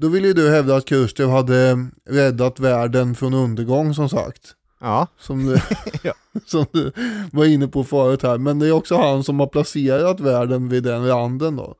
[0.00, 4.54] då ville ju du hävda att Khrushchev hade räddat världen från undergång som sagt.
[4.86, 5.60] Ja, Som du,
[6.02, 6.12] Ja.
[6.46, 6.92] som du
[7.32, 8.38] var inne på förut här.
[8.38, 11.74] Men det är också han som har placerat världen vid den randen då,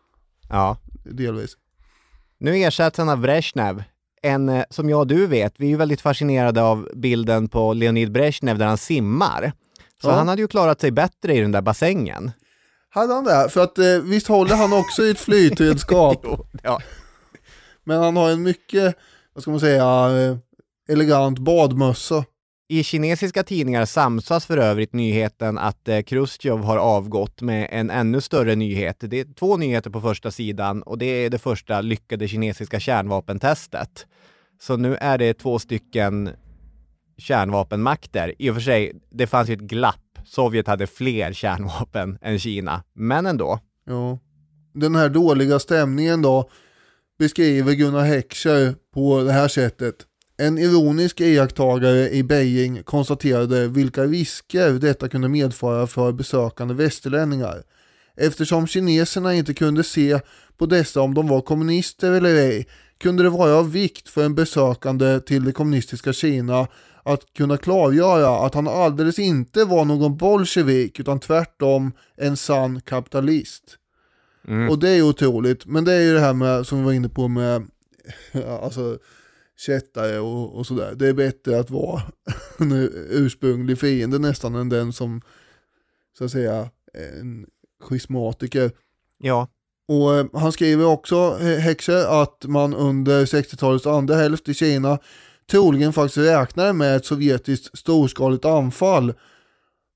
[0.48, 0.76] ja.
[1.04, 1.57] delvis.
[2.38, 3.82] Nu ersätts han av Brezhnev.
[4.22, 7.72] En, eh, som jag och du vet, vi är ju väldigt fascinerade av bilden på
[7.72, 9.52] Leonid Brezhnev där han simmar.
[10.02, 10.12] Så Ja.
[10.12, 12.30] han hade ju klarat sig bättre i den där bassängen.
[12.88, 13.48] Hade han det?
[13.50, 16.20] För att eh, visst håller han också i ett flytredskap.
[16.24, 16.80] Jo, ja.
[17.84, 18.96] Men han har en mycket,
[19.34, 20.36] vad ska man säga, eh,
[20.88, 22.24] elegant badmössa.
[22.68, 28.20] I kinesiska tidningar samsas för övrigt nyheten att eh, Khrushchev har avgått med en ännu
[28.20, 28.96] större nyhet.
[29.00, 34.06] Det är två nyheter på första sidan och det är det första lyckade kinesiska kärnvapentestet.
[34.60, 36.30] Så nu är det två stycken
[37.18, 38.34] kärnvapenmakter.
[38.38, 40.18] I och för sig, det fanns ju ett glapp.
[40.24, 43.60] Sovjet hade fler kärnvapen än Kina, men ändå.
[43.84, 44.18] Ja.
[44.74, 46.50] Den här dåliga stämningen då
[47.18, 49.94] beskriver Gunnar Heckscher på det här sättet.
[50.39, 57.62] En ironisk iakttagare i Beijing konstaterade vilka risker detta kunde medföra för besökande västerlänningar.
[58.16, 60.20] Eftersom kineserna inte kunde se
[60.57, 62.66] på dessa om de var kommunister eller ej
[62.99, 66.66] kunde det vara av vikt för en besökande till det kommunistiska Kina
[67.03, 73.62] att kunna klargöra att han alldeles inte var någon bolsjevik utan tvärtom en sann kapitalist.
[74.49, 74.70] Mm.
[74.70, 77.09] Och det är otroligt, men det är ju det här med, som vi var inne
[77.09, 77.66] på med
[78.62, 78.99] alltså,
[79.57, 80.94] kättare och, och sådär.
[80.94, 82.02] Det är bättre att vara
[82.59, 82.72] en
[83.11, 85.22] ursprunglig fiende nästan än den som,
[86.18, 86.70] så att säga,
[87.20, 87.46] en
[87.82, 88.70] schismatiker.
[89.18, 89.48] Ja,
[89.88, 94.98] Och eh, han skriver också, Heckscher, att man under 60-talets andra hälft i Kina
[95.50, 99.14] troligen faktiskt räknade med ett sovjetiskt storskaligt anfall.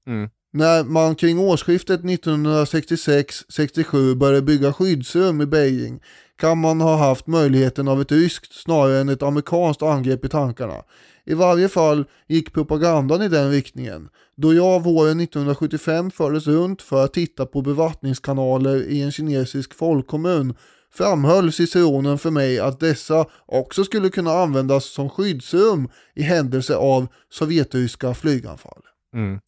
[0.07, 0.31] Mm.
[0.53, 6.01] När man kring årsskiftet 1966-67 började bygga skyddsrum i Beijing
[6.41, 10.83] kan man ha haft möjligheten av ett ryskt snarare än ett amerikanskt angrepp i tankarna.
[11.27, 14.09] I varje fall gick propagandan i den riktningen.
[14.37, 20.55] Då jag våren 1975 fördes runt för att titta på bevattningskanaler i en kinesisk folkkommun
[20.93, 27.07] framhöll ciceronen för mig att dessa också skulle kunna användas som skyddsrum i händelse av
[27.31, 28.83] sovjetryska flyganfall.
[29.15, 29.41] Mm.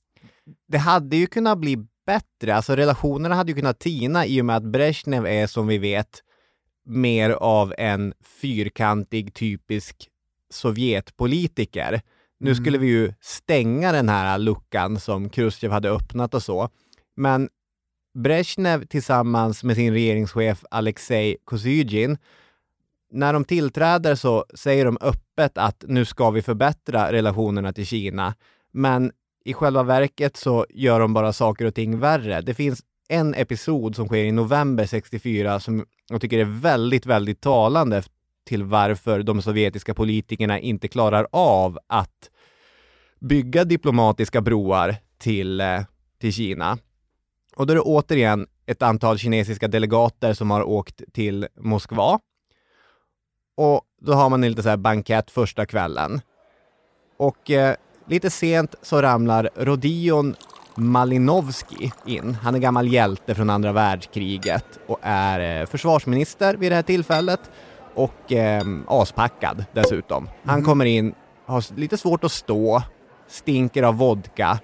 [0.68, 4.56] Det hade ju kunnat bli bättre, alltså relationerna hade ju kunnat tina i och med
[4.56, 6.22] att Brezhnev är som vi vet
[6.86, 10.08] mer av en fyrkantig typisk
[10.50, 12.00] Sovjetpolitiker.
[12.40, 16.68] Nu skulle vi ju stänga den här luckan som Khrushchev hade öppnat och så.
[17.16, 17.48] Men
[18.14, 22.18] Brezhnev tillsammans med sin regeringschef Alexej Kosygin,
[23.10, 28.34] när de tillträder så säger de öppet att nu ska vi förbättra relationerna till Kina.
[28.72, 29.12] Men
[29.44, 32.40] i själva verket så gör de bara saker och ting värre.
[32.40, 37.06] Det finns en episod som sker i november 64 som jag tycker det är väldigt,
[37.06, 38.02] väldigt talande
[38.46, 42.30] till varför de sovjetiska politikerna inte klarar av att
[43.20, 45.80] bygga diplomatiska broar till, eh,
[46.20, 46.78] till Kina.
[47.56, 52.20] Och då är det återigen ett antal kinesiska delegater som har åkt till Moskva.
[53.56, 56.20] Och då har man en lite så här bankett första kvällen.
[57.16, 57.76] Och eh,
[58.08, 60.34] lite sent så ramlar Rodion
[60.76, 62.34] Malinovski in.
[62.34, 67.40] Han är gammal hjälte från andra världskriget och är eh, försvarsminister vid det här tillfället
[67.94, 70.28] och eh, aspackad dessutom.
[70.44, 71.14] Han kommer in,
[71.46, 72.82] har lite svårt att stå,
[73.28, 74.58] stinker av vodka.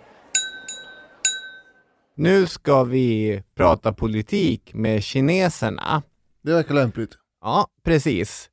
[2.16, 6.02] Nu ska vi prata politik med kineserna.
[6.42, 7.10] Det verkar lämpligt.
[7.42, 8.48] Ja, precis.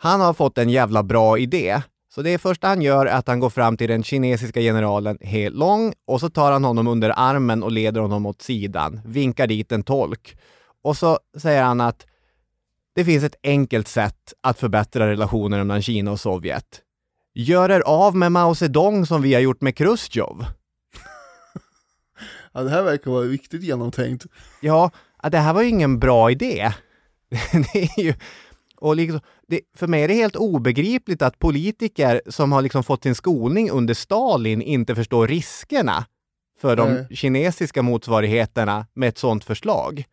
[0.00, 1.82] Han har fått en jävla bra idé.
[2.16, 5.50] Så det första han gör är att han går fram till den kinesiska generalen He
[5.50, 9.72] Long och så tar han honom under armen och leder honom åt sidan, vinkar dit
[9.72, 10.36] en tolk.
[10.82, 12.06] Och så säger han att
[12.94, 16.80] det finns ett enkelt sätt att förbättra relationerna mellan Kina och Sovjet.
[17.34, 20.44] Gör er av med Mao Zedong som vi har gjort med Chrusjtjov.
[22.52, 24.26] Ja, det här verkar vara riktigt genomtänkt.
[24.60, 24.90] Ja,
[25.22, 26.72] det här var ju ingen bra idé.
[27.52, 28.14] det är ju,
[28.80, 33.02] och liksom, det, för mig är det helt obegripligt att politiker som har liksom fått
[33.02, 36.04] sin skolning under Stalin inte förstår riskerna
[36.60, 37.06] för de Nej.
[37.10, 40.04] kinesiska motsvarigheterna med ett sådant förslag.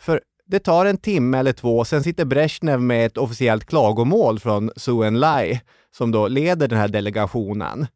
[0.00, 4.70] För det tar en timme eller två, sen sitter Brezhnev med ett officiellt klagomål från
[4.76, 5.60] Su Enlai
[5.96, 7.86] som då leder den här delegationen.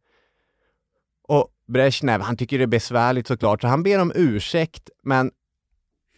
[1.28, 5.30] Och Brezhnev, han tycker det är besvärligt såklart, så han ber om ursäkt, men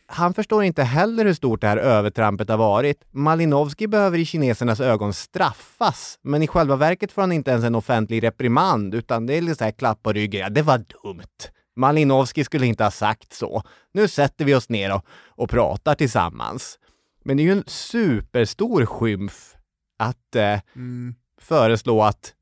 [0.06, 3.04] han förstår inte heller hur stort det här övertrampet har varit.
[3.10, 7.74] Malinovski behöver i kinesernas ögon straffas, men i själva verket får han inte ens en
[7.74, 10.40] offentlig reprimand, utan det är lite så här klapp på ryggen.
[10.40, 11.50] Ja, det var dumt.
[11.76, 13.62] Malinovski skulle inte ha sagt så.
[13.92, 16.78] Nu sätter vi oss ner och, och pratar tillsammans.
[17.24, 19.54] Men det är ju en superstor skymf
[19.98, 21.14] att eh, Mm.
[21.40, 22.34] föreslå att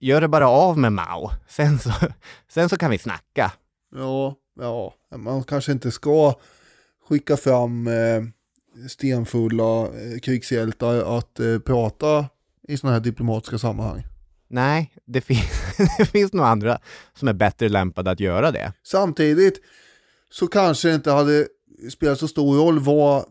[0.00, 1.30] gör det bara av med Mao.
[1.48, 1.90] Sen så,
[2.48, 3.52] sen så kan vi snacka.
[3.96, 6.34] Ja, ja, man kanske inte ska
[7.08, 8.22] skicka fram eh,
[8.88, 12.26] stenfulla eh, krigshjältar att eh, prata
[12.68, 14.06] i sådana här diplomatiska sammanhang.
[14.48, 15.36] Nej, det, fin
[15.98, 16.78] det finns nog andra
[17.14, 18.72] som är bättre lämpade att göra det.
[18.82, 19.60] Samtidigt
[20.30, 21.46] så kanske det inte hade
[21.92, 23.24] spelat så stor roll vad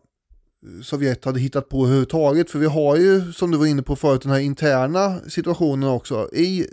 [0.84, 2.52] Sovjet hade hittat på överhuvudtaget.
[2.52, 6.30] För vi har ju, som du var inne på förut, den här interna situationen också.
[6.34, 6.68] I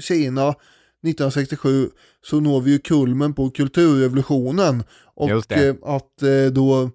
[0.00, 0.54] Kina
[1.02, 1.90] 1967
[2.24, 4.82] så når vi ju kulmen på kulturrevolutionen.
[5.14, 6.90] Och eh, att eh, då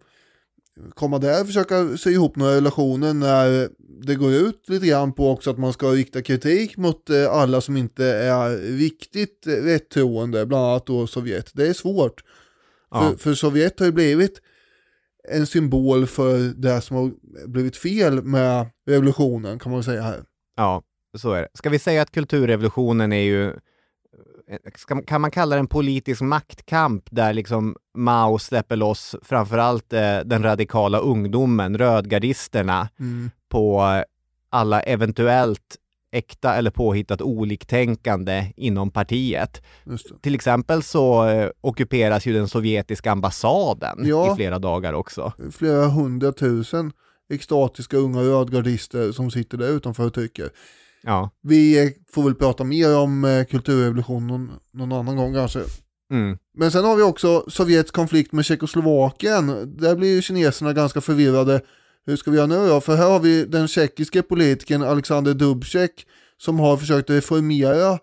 [0.95, 3.69] komma där och försöka sy ihop några relationer när
[4.05, 7.61] det går ut lite grann på också att man ska rikta kritik mot eh, alla
[7.61, 11.51] som inte är riktigt rättroende, bland annat då Sovjet.
[11.53, 12.23] Det är svårt.
[12.91, 13.01] Ja.
[13.01, 14.41] För, för Sovjet har ju blivit
[15.29, 17.11] en symbol för det som har
[17.47, 20.23] blivit fel med revolutionen kan man säga här.
[20.55, 20.83] Ja,
[21.17, 21.47] så är det.
[21.53, 23.53] Ska vi säga att kulturrevolutionen är ju,
[24.75, 30.19] ska, kan man kalla det en politisk maktkamp där liksom Mao släpper loss framförallt eh,
[30.25, 32.89] den radikala ungdomen, rödgardisterna,
[33.49, 34.03] på eh,
[34.49, 35.77] alla eventuellt
[36.11, 39.61] äkta eller påhittat oliktänkande inom partiet.
[40.21, 44.33] Till exempel så eh, ockuperas ju den sovjetiska ambassaden Ja.
[44.33, 45.33] i flera dagar också.
[45.51, 46.91] Flera hundratusen
[47.29, 50.49] extatiska unga rödgardister som sitter där utanför och tycker.
[51.03, 51.29] Ja.
[51.41, 55.63] Vi får väl prata mer om eh, kulturrevolutionen någon, någon annan gång kanske.
[56.11, 56.37] Mm.
[56.57, 59.75] Men sen har vi också Sovjets konflikt med Tjeckoslovakien.
[59.77, 61.61] Där blir ju kineserna ganska förvirrade.
[62.05, 62.81] Hur ska vi göra nu då?
[62.81, 67.99] För här har vi den tjeckiske politikern Alexander Dubček som har försökt reformera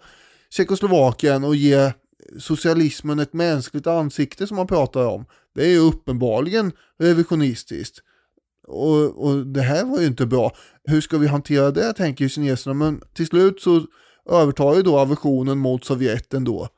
[0.50, 1.92] Tjeckoslovakien och ge
[2.38, 5.24] socialismen ett mänskligt ansikte som man pratar om.
[5.54, 7.98] Det är ju uppenbarligen revisionistiskt.
[8.70, 10.52] Och, och det här var ju inte bra.
[10.84, 12.74] Hur ska vi hantera det tänker ju kineserna.
[12.74, 13.86] Men till slut så
[14.30, 16.68] övertar ju då aversionen mot Sovjet ändå.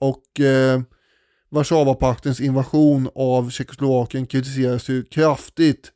[0.00, 0.80] Och eh,
[1.50, 5.92] Warszawapaktens invasion av Tjeckoslovakien kritiseras ju kraftigt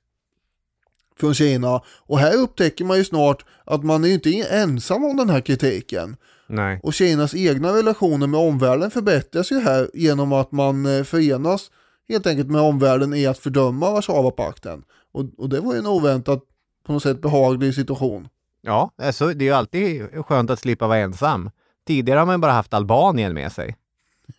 [1.21, 1.83] från Kina.
[1.87, 5.41] Och här upptäcker man ju snart att man är ju inte ensam om den här
[5.41, 6.17] kritiken.
[6.47, 6.81] Nej.
[6.83, 11.71] Och Kinas egna relationer med omvärlden förbättras ju här genom att man eh, förenas
[12.09, 14.85] helt enkelt med omvärlden i att fördöma Warszawapakten.
[15.13, 16.43] Och, och det var ju en oväntat
[16.87, 18.29] på något sätt behaglig situation.
[18.61, 21.51] Ja, alltså, det är ju alltid skönt att slippa vara ensam.
[21.87, 23.77] Tidigare har man bara haft Albanien med sig.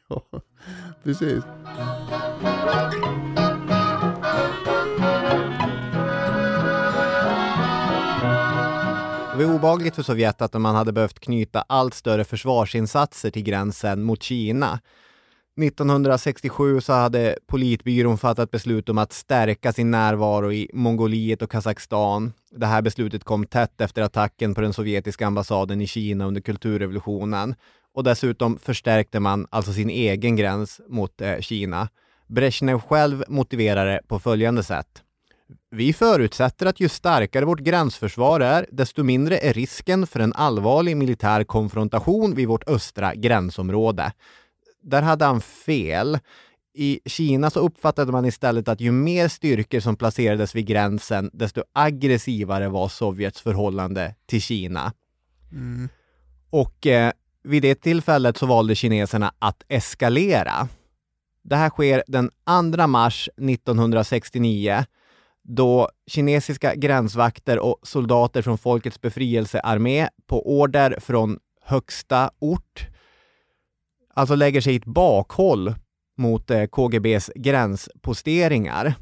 [0.09, 0.22] Ja,
[1.03, 1.43] precis.
[9.38, 14.03] Det var obagligt för Sovjet att man hade behövt knyta allt större försvarsinsatser till gränsen
[14.03, 14.80] mot Kina.
[15.62, 22.34] 1967 så hade politbyrån fattat beslut om att stärka sin närvaro i Mongoliet och Kazakstan.
[22.51, 27.56] Det här beslutet kom tätt efter attacken på den sovjetiska ambassaden i Kina under kulturrevolutionen.
[27.93, 31.89] Och dessutom förstärkte man alltså sin egen gräns mot eh, Kina.
[32.28, 35.03] Brezhnev själv motiverar det på följande sätt.
[35.72, 40.97] Vi förutsätter att ju starkare vårt gränsförsvar är, desto mindre är risken för en allvarlig
[40.97, 44.12] militär konfrontation vid vårt östra gränsområde.
[44.86, 46.20] Där hade han fel.
[46.74, 51.64] I Kina så uppfattade man istället att ju mer styrkor som placerades vid gränsen, desto
[51.74, 54.94] aggressivare var Sovjets förhållande till Kina.
[55.52, 55.90] Mm.
[56.50, 57.12] Och eh,
[57.44, 60.68] vid det tillfället så valde kineserna att eskalera.
[61.44, 62.30] Det här sker den
[62.76, 64.86] 2 mars 1969
[65.44, 72.88] då kinesiska gränsvakter och soldater från Folkets befrielsearmé på order från högsta ort
[74.16, 75.76] alltså lägger sig i ett bakhåll
[76.18, 78.93] mot eh, KGBs gränsposteringar.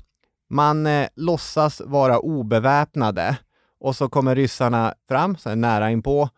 [0.49, 3.37] Man eh, låtsas vara obeväpnade
[3.79, 6.29] och så kommer ryssarna fram, så nära inpå,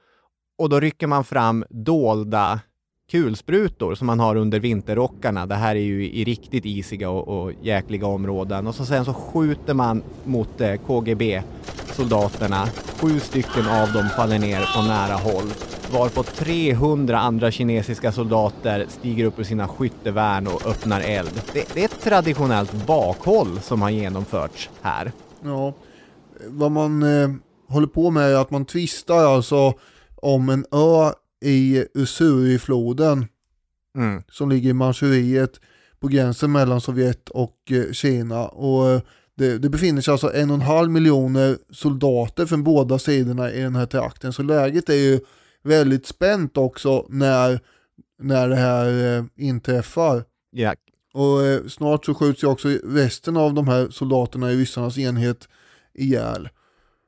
[0.58, 2.60] och då rycker man fram dolda
[3.12, 5.46] kulsprutor som man har under vinterrockarna.
[5.46, 8.68] Det här är ju i riktigt isiga och, och jäkliga områden.
[8.68, 12.68] Och så sen så skjuter man mot eh, KGB-soldaterna.
[13.00, 15.52] Sju stycken av dem faller ner på nära håll.
[15.94, 21.42] Varpå 300 andra kinesiska soldater stiger upp ur sina skyttevärn och öppnar eld.
[21.54, 25.12] Det, det är ett traditionellt bakhåll som har genomförts här.
[25.44, 25.74] Ja,
[26.48, 27.30] vad man eh,
[27.70, 29.74] håller på med är att man tvistar alltså
[30.16, 31.12] om en ö
[31.42, 33.26] i Usurifloden
[33.98, 34.24] Mm.
[34.32, 35.60] som ligger i Manchuriet
[36.00, 38.48] på gränsen mellan Sovjet och eh, Kina.
[38.48, 39.02] Och eh,
[39.36, 43.62] det, det befinner sig alltså en och en halv miljoner soldater från båda sidorna i
[43.62, 44.34] den här trakten.
[44.34, 45.20] Så läget är ju
[45.64, 47.60] väldigt spänt också när,
[48.22, 50.24] när det här eh, inträffar.
[50.52, 50.76] Ja,
[51.14, 55.48] Och eh, snart så skjuts ju också resten av de här soldaterna i ryssarnas enhet
[55.94, 56.50] ihjäl.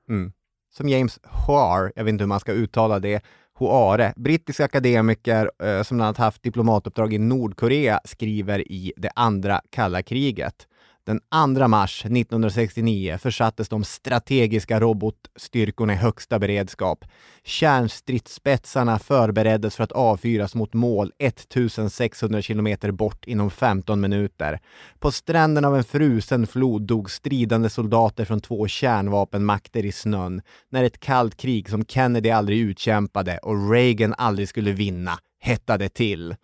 [0.10, 0.32] Mm.
[0.78, 3.22] Som James Hoare, jag vet inte hur man ska uttala det,
[3.58, 9.62] Hoare, brittisk akademiker eh, som bland annat haft diplomatuppdrag i Nordkorea, skriver i det andra
[9.70, 10.68] kalla kriget.
[11.08, 11.20] Den
[11.58, 17.05] 2 mars 1969 försattes de strategiska robotstyrkorna i högsta beredskap.
[17.43, 24.60] Kärnstridsspetsarna förbereddes för att avfyras mot mål 1600 kilometer bort inom 15 minuter.
[24.99, 30.84] På stranden av en frusen flod dog stridande soldater från två kärnvapenmakter i snön när
[30.84, 36.36] ett kallt krig som Kennedy aldrig utkämpade och Reagan aldrig skulle vinna hettade till.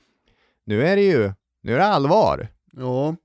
[0.65, 1.33] Nu är det ju,
[1.63, 2.47] nu är det allvar.
[2.71, 3.15] Ja.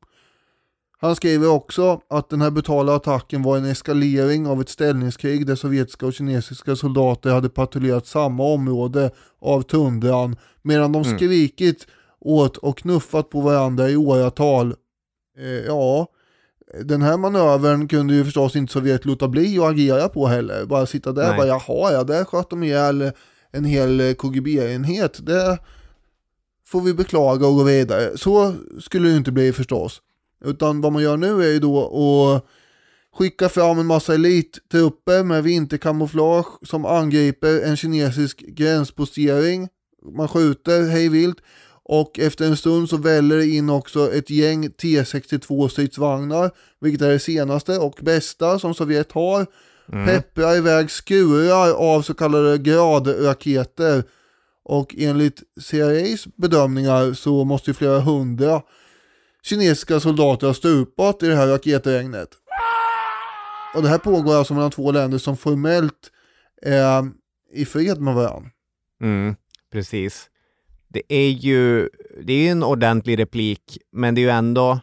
[1.00, 5.54] Han skriver också att den här brutala attacken var en eskalering av ett ställningskrig där
[5.54, 11.16] sovjetiska och kinesiska soldater hade patrullerat samma område av tundran medan de Mm.
[11.18, 11.86] skrikit
[12.20, 14.74] åt och knuffat på varandra i åratal.
[15.38, 16.06] Eh, ja,
[16.84, 20.64] den här manövern kunde ju förstås inte Sovjet låta bli att agera på heller.
[20.64, 23.12] Bara sitta där och bara jaha, ja där sköt de ihjäl
[23.50, 25.26] en hel eh, KGB-enhet.
[25.26, 25.58] Det
[26.66, 28.18] får vi beklaga och gå vidare.
[28.18, 30.02] Så skulle det inte bli förstås.
[30.44, 32.44] Utan vad man gör nu är ju då att
[33.18, 39.68] skicka fram en massa elittrupper med vinterkamouflage som angriper en kinesisk gränspostering.
[40.16, 41.38] Man skjuter hej vilt
[41.82, 47.10] och efter en stund så väller det in också ett gäng T62 stridsvagnar, vilket är
[47.10, 49.46] det senaste och bästa som Sovjet har.
[50.06, 54.04] Pepprar iväg skurar av så kallade gradraketer
[54.64, 58.62] och enligt CIAs bedömningar så måste ju flera hundra
[59.42, 62.28] kinesiska soldater ha stupat i det här raketregnet.
[63.74, 66.10] Och det här pågår alltså mellan två länder som formellt
[66.62, 67.10] är
[67.52, 68.50] i fred med varandra.
[69.02, 69.36] Mm,
[69.72, 70.30] precis.
[70.88, 71.88] Det är ju
[72.22, 74.80] det är en ordentlig replik, men det är ju ändå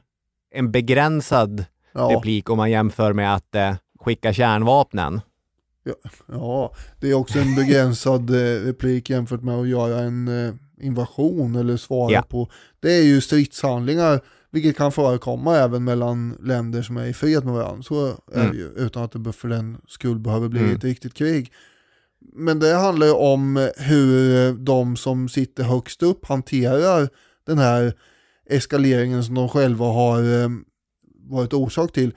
[0.51, 5.21] en begränsad Ja, replik om man jämför med att eh, skicka kärnvapnen.
[6.27, 11.55] ja, det är också en begränsad eh, replik jämfört med att göra en eh, invasion
[11.55, 12.21] eller svara Ja.
[12.21, 12.49] på.
[12.79, 14.21] Det är ju stridshandlingar,
[14.55, 17.83] vilket kan förekomma även mellan länder som är i fred med varandra.
[17.83, 18.51] Så är Mm.
[18.51, 20.75] det ju, utan att det för den skull behöver bli Mm.
[20.75, 21.51] ett riktigt krig.
[22.33, 27.09] Men det handlar ju om hur de som sitter högst upp hanterar
[27.45, 27.93] den här
[28.49, 30.49] eskaleringen som de själva har eh,
[31.29, 32.11] varit orsak till.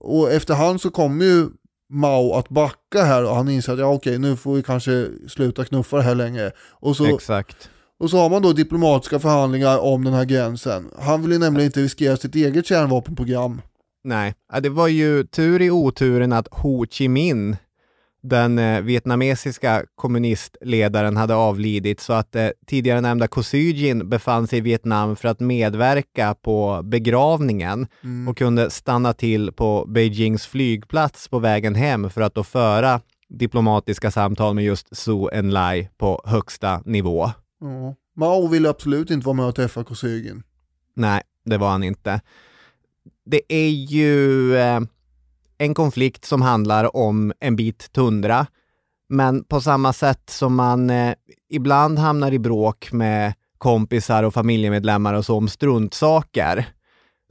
[0.00, 1.48] Och efterhand så kommer ju
[1.90, 5.64] Mao att backa här och han inser att ja okej nu får vi kanske sluta
[5.64, 6.52] knuffa det här längre.
[6.70, 7.70] Och så, Exakt.
[8.00, 10.90] Och så har man då diplomatiska förhandlingar om den här gränsen.
[11.00, 13.60] Han vill ju nämligen inte riskera sitt eget kärnvapenprogram.
[14.04, 17.56] Nej, det var ju tur i oturen att Ho Chi Minh,
[18.22, 24.60] den eh, vietnamesiska kommunistledaren, hade avlidit så att eh, tidigare nämnda Kosygin befann sig i
[24.62, 28.28] Vietnam för att medverka på begravningen Mm.
[28.28, 34.10] och kunde stanna till på Beijings flygplats på vägen hem för att då föra diplomatiska
[34.10, 37.30] samtal med just Su Enlai på högsta nivå.
[37.60, 37.94] Ja.
[38.16, 40.42] Mao ville absolut inte vara med och träffa Kosygin.
[40.94, 42.20] Nej, det var han inte.
[43.24, 44.80] Det är ju eh,
[45.58, 48.46] en konflikt som handlar om en bit tundra.
[49.08, 51.14] Men på samma sätt som man eh,
[51.50, 56.68] ibland hamnar i bråk med kompisar och familjemedlemmar och så om struntsaker,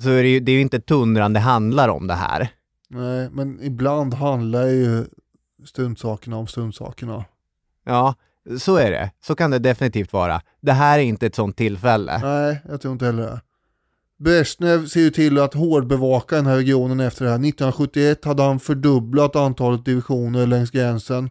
[0.01, 2.49] så är det ju, det är ju inte tundran det handlar om det här.
[2.89, 5.05] Nej, men ibland handlar ju
[5.65, 7.25] struntsakerna om struntsakerna.
[7.85, 8.15] Ja,
[8.59, 9.11] så är det.
[9.25, 10.41] Så kan det definitivt vara.
[10.61, 12.17] Det här är inte ett sånt tillfälle.
[12.23, 13.41] Nej, jag tror inte heller det.
[14.19, 17.37] Brezhnev ser ju till att hårdbevaka den här regionen efter det här.
[17.37, 21.29] 1971 hade han fördubblat antalet divisioner längs gränsen.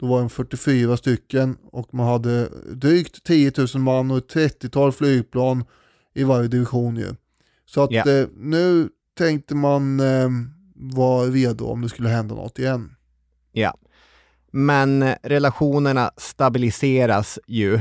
[0.00, 4.92] Då var det 44 stycken och man hade drygt 10 000 man och ett 30-tal
[4.92, 5.64] flygplan
[6.14, 7.14] i varje division ju.
[7.66, 8.10] Så att Ja.
[8.10, 8.88] eh, nu
[9.18, 10.28] tänkte man eh,
[10.74, 12.94] vara redo om det skulle hända något igen.
[13.52, 13.74] Ja.
[14.56, 17.80] Men relationerna stabiliseras ju.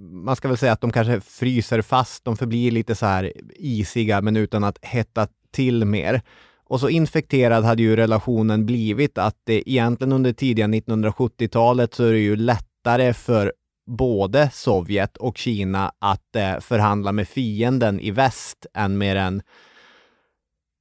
[0.00, 4.20] Man ska väl säga att de kanske fryser fast, de förblir lite så här isiga
[4.20, 6.22] men utan att hetta till mer.
[6.64, 12.12] Och så infekterad hade ju relationen blivit att det egentligen under tidiga 1970-talet så är
[12.12, 13.52] det ju lättare för
[13.86, 19.42] både Sovjet och Kina att eh, förhandla med fienden i väst än med den,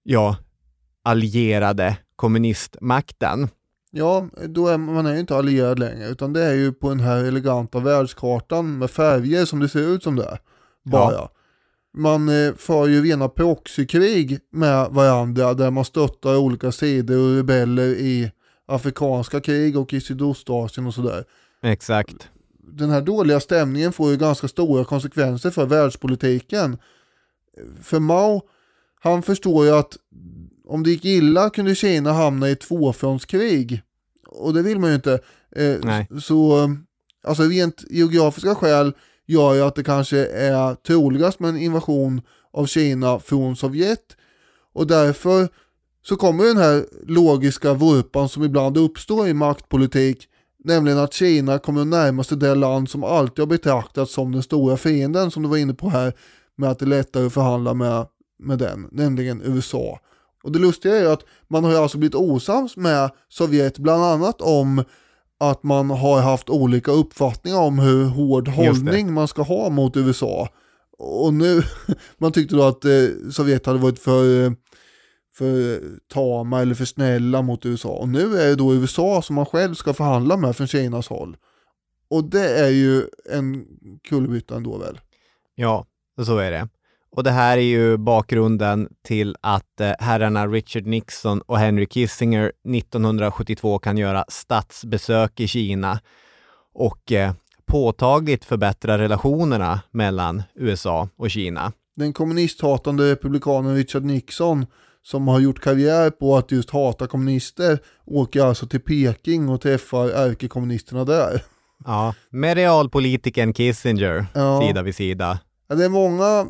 [0.04, 0.38] ja,
[1.04, 3.50] allierade kommunistmakten.
[3.92, 7.00] Ja, då är man är ju inte allierad längre utan det är ju på den
[7.00, 10.40] här eleganta världskartan med färger som det ser ut som det är.
[10.84, 11.30] Bara.
[11.98, 17.88] Man eh, för ju rena proxykrig med varandra där man stöttar olika sidor och rebeller
[17.88, 18.32] i
[18.66, 21.24] afrikanska krig och i Sydostasien och sådär.
[21.64, 22.30] Exakt.
[22.60, 26.78] Den här dåliga stämningen får ju ganska stora konsekvenser för världspolitiken.
[27.82, 28.42] För Mao,
[29.02, 29.98] han förstår ju att
[30.70, 33.82] om det gick illa kunde Kina hamna i ett tvåfrontskrig.
[34.28, 35.20] Och det vill man ju inte.
[35.56, 36.20] Eh.
[36.22, 36.72] Så,
[37.24, 38.94] alltså rent geografiska skäl
[39.28, 42.22] gör ju att det kanske är troligast med en invasion
[42.54, 44.18] av Kina från Sovjet.
[44.74, 45.48] Och därför
[46.02, 50.28] så kommer den här logiska vurpan som ibland uppstår i maktpolitik,
[50.64, 54.44] nämligen att Kina kommer att närma sig det land som alltid har betraktats som den
[54.44, 56.14] stora fienden, som du var inne på här,
[56.56, 58.08] med att det är lättare att förhandla med,
[58.40, 60.00] med den, nämligen USA.
[60.44, 64.04] Och det lustiga är ju att man har ju alltså blivit osams med Sovjet bland
[64.04, 64.84] annat om
[65.40, 70.50] att man har haft olika uppfattningar om hur hård hållning man ska ha mot USA.
[70.98, 71.64] Och nu,
[72.18, 72.92] man tyckte då att eh,
[73.32, 74.52] Sovjet hade varit för, eh,
[75.34, 75.82] för
[76.14, 77.90] tama eller för snälla mot USA.
[77.90, 81.38] Och nu är det då USA som man själv ska förhandla med från Kinas håll.
[82.10, 83.66] Och det är ju en
[84.10, 85.00] kullerbytta ändå väl.
[85.56, 85.86] Ja,
[86.26, 86.70] så är det.
[87.12, 92.52] Och det här är ju bakgrunden till att eh, herrarna Richard Nixon och Henry Kissinger
[92.76, 96.00] 1972 kan göra statsbesök i Kina
[96.74, 97.34] och eh,
[97.66, 101.72] påtagligt förbättra relationerna mellan USA och Kina.
[101.96, 104.66] Den kommunisthatande republikanen Richard Nixon
[105.02, 110.10] som har gjort karriär på att just hata kommunister åker alltså till Peking och träffar
[110.10, 111.44] ärkekommunisterna där.
[111.86, 114.62] Ja, med realpolitiken Kissinger Ja.
[114.62, 115.40] sida vid sida.
[115.68, 116.46] Ja, det är många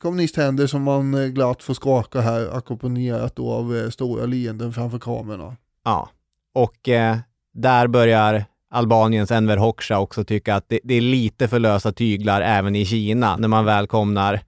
[0.00, 4.98] kommunisthänder som man eh, glatt får skaka här ackompanjerat då av eh, stora leenden framför
[4.98, 5.56] kamerorna.
[5.84, 6.10] Ja,
[6.54, 7.16] och eh,
[7.54, 12.40] där börjar Albaniens Enver Hoxha också tycka att det, det är lite för lösa tyglar
[12.40, 14.40] även i Kina när man välkomnar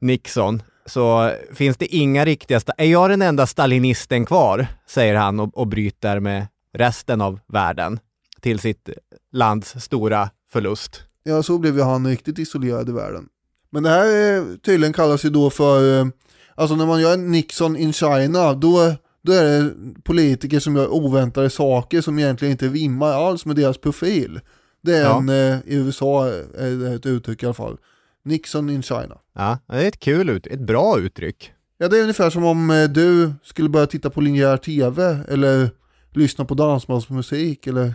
[0.00, 0.62] Nixon.
[0.86, 2.60] Så finns det inga riktiga...
[2.76, 4.66] Är jag den enda stalinisten kvar?
[4.86, 7.98] Säger han och, och bryter med resten av världen
[8.40, 8.88] till sitt
[9.32, 11.02] lands stora förlust.
[11.22, 13.28] Ja, så blev ju han riktigt isolerad i världen.
[13.72, 16.06] Men det här tydligen kallas ju då för, eh,
[16.54, 19.70] alltså när man gör Nixon in China, då, då är det
[20.04, 24.40] politiker som gör oväntade saker som egentligen inte rimmar alls med deras profil.
[24.82, 25.18] Det är Ja.
[25.18, 26.28] en, eh, i USA
[26.58, 27.76] är det ett uttryck i alla fall.
[28.24, 29.18] Nixon in China.
[29.34, 31.52] Ja, det är ett kul ut, ett bra uttryck.
[31.78, 35.70] Ja, det är ungefär som om eh, du skulle börja titta på linjär tv eller
[36.14, 37.94] lyssna på dansbandsmusik eller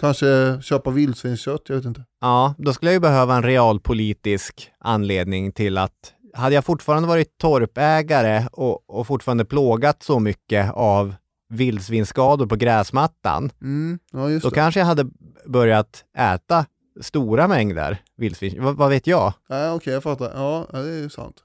[0.00, 2.04] kanske köpa vildsvinskött, jag vet inte.
[2.20, 7.38] Ja, då skulle jag ju behöva en realpolitisk anledning till att hade jag fortfarande varit
[7.38, 11.14] torpägare och, och fortfarande plågat så mycket av
[11.48, 14.54] vildsvinsskador på gräsmattan, Mm, ja då det.
[14.54, 15.06] kanske jag hade
[15.46, 16.66] börjat äta
[17.00, 18.62] stora mängder vildsvin.
[18.64, 19.32] Vad, vad vet jag?
[19.48, 20.32] Ja, okej, jag fattar.
[20.34, 21.36] Ja, det är ju sant.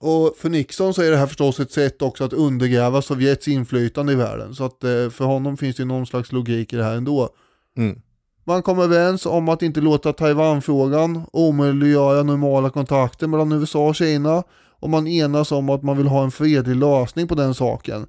[0.00, 4.12] Och för Nixon så är det här förstås ett sätt också att undergräva Sovjets inflytande
[4.12, 4.54] i världen.
[4.54, 7.28] Så att eh, för honom finns det någon slags logik i det här ändå.
[7.76, 8.00] Mm.
[8.44, 14.42] Man kommer överens om att inte låta Taiwanfrågan omöjliggöra normala kontakter mellan USA och Kina.
[14.78, 18.06] Och man enas om att man vill ha en fredlig lösning på den saken.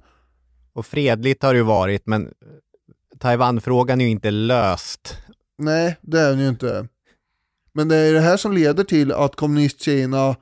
[0.72, 2.28] Och fredligt har det ju varit, men
[3.18, 5.16] Taiwanfrågan är ju inte löst.
[5.58, 6.88] Nej, det är den ju inte.
[7.72, 10.36] Men det är det här som leder till att kommunist-Kina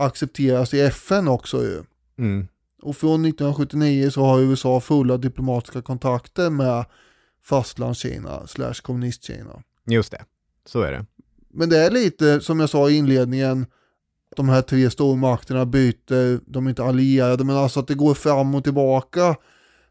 [0.00, 1.82] accepteras i FN också ju.
[2.18, 2.48] Mm.
[2.82, 6.84] Och från 1979 så har USA fulla diplomatiska kontakter med
[7.44, 9.62] fastlandskina slash kommunistkina.
[9.86, 10.24] Just det,
[10.66, 11.06] så är det.
[11.48, 13.66] Men det är lite som jag sa i inledningen,
[14.36, 18.54] de här tre stormakterna byter, de är inte allierade, men alltså att det går fram
[18.54, 19.36] och tillbaka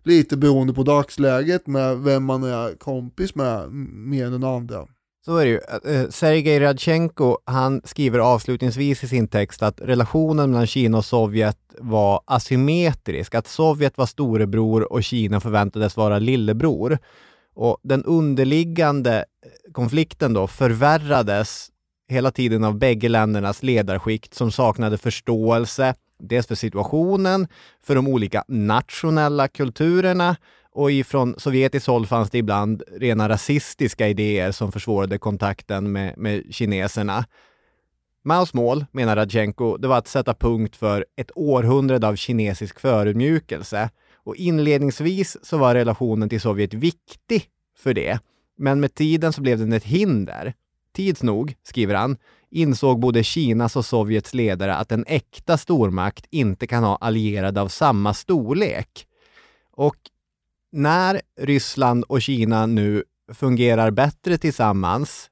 [0.04, 4.88] lite beroende på dagsläget med vem man är kompis med mer än den andra.
[5.26, 5.60] Så är det ju.
[5.94, 11.58] Eh, Sergej Radchenko, han skriver avslutningsvis i sin text att relationen mellan Kina och Sovjet
[11.80, 16.98] var asymmetrisk, att Sovjet var storebror och Kina förväntades vara lillebror.
[17.56, 21.70] Och den underliggande eh, konflikten då förvärrades
[22.10, 27.48] hela tiden av bägge ländernas ledarskikt som saknade förståelse, dels för situationen,
[27.84, 30.36] för de olika nationella kulturerna
[30.74, 36.44] och ifrån sovjetiskt håll fanns det ibland rena rasistiska idéer som försvårade kontakten med, med
[36.56, 37.26] kineserna.
[38.24, 43.90] Maos mål, menar Radchenko, det var att sätta punkt för ett århundrade av kinesisk förödmjukelse.
[44.24, 47.44] Och inledningsvis så var relationen till Sovjet viktig
[47.78, 48.20] för det.
[48.58, 50.54] Men med tiden så blev den ett hinder.
[50.96, 52.18] Tids nog, skriver han,
[52.52, 57.68] insåg både Kinas och Sovjets ledare att en äkta stormakt inte kan ha allierade av
[57.68, 59.06] samma storlek.
[59.72, 59.96] Och
[60.72, 65.30] när Ryssland och Kina nu fungerar bättre tillsammans,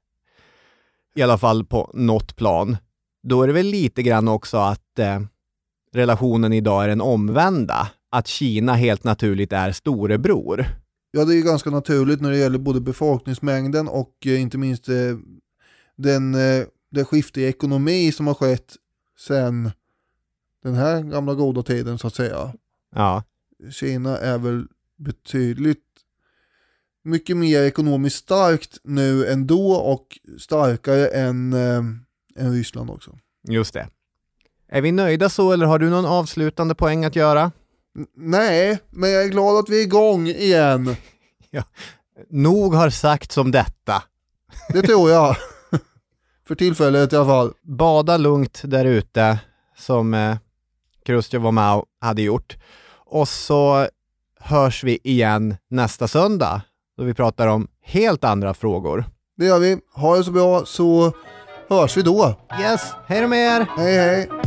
[1.15, 2.77] i alla fall på något plan,
[3.23, 5.19] då är det väl lite grann också att eh,
[5.93, 7.91] relationen idag är den omvända.
[8.09, 10.65] Att Kina helt naturligt är storebror.
[11.11, 15.17] Ja, det är ganska naturligt när det gäller både befolkningsmängden och eh, inte minst eh,
[15.95, 18.75] den, eh, det skifte i ekonomi som har skett
[19.19, 19.71] sedan
[20.63, 22.53] den här gamla goda tiden så att säga.
[22.95, 23.23] Ja.
[23.71, 24.67] Kina är väl
[24.97, 25.83] betydligt
[27.03, 31.83] mycket mer ekonomiskt starkt nu än då och starkare än, äh,
[32.35, 33.17] än Ryssland också.
[33.47, 33.87] Just det.
[34.69, 37.51] Är vi nöjda så eller har du någon avslutande poäng att göra?
[37.97, 40.95] N nej, men jag är glad att vi är igång igen.
[41.49, 41.63] ja.
[42.29, 44.03] Nog har sagt om detta.
[44.73, 45.35] Det tror jag.
[46.47, 47.53] För tillfället i alla fall.
[47.61, 49.39] Bada lugnt där ute
[49.77, 50.37] som eh,
[51.05, 52.57] Chrusjtjov och Mao hade gjort.
[53.05, 53.87] Och så
[54.47, 56.61] hörs vi igen nästa söndag
[56.97, 59.05] då vi pratar om helt andra frågor.
[59.37, 59.77] Det gör vi.
[59.95, 61.13] Ha det så bra så
[61.69, 62.35] hörs vi då.
[62.61, 63.67] Yes, hej då med er!
[63.77, 64.46] Hej hej!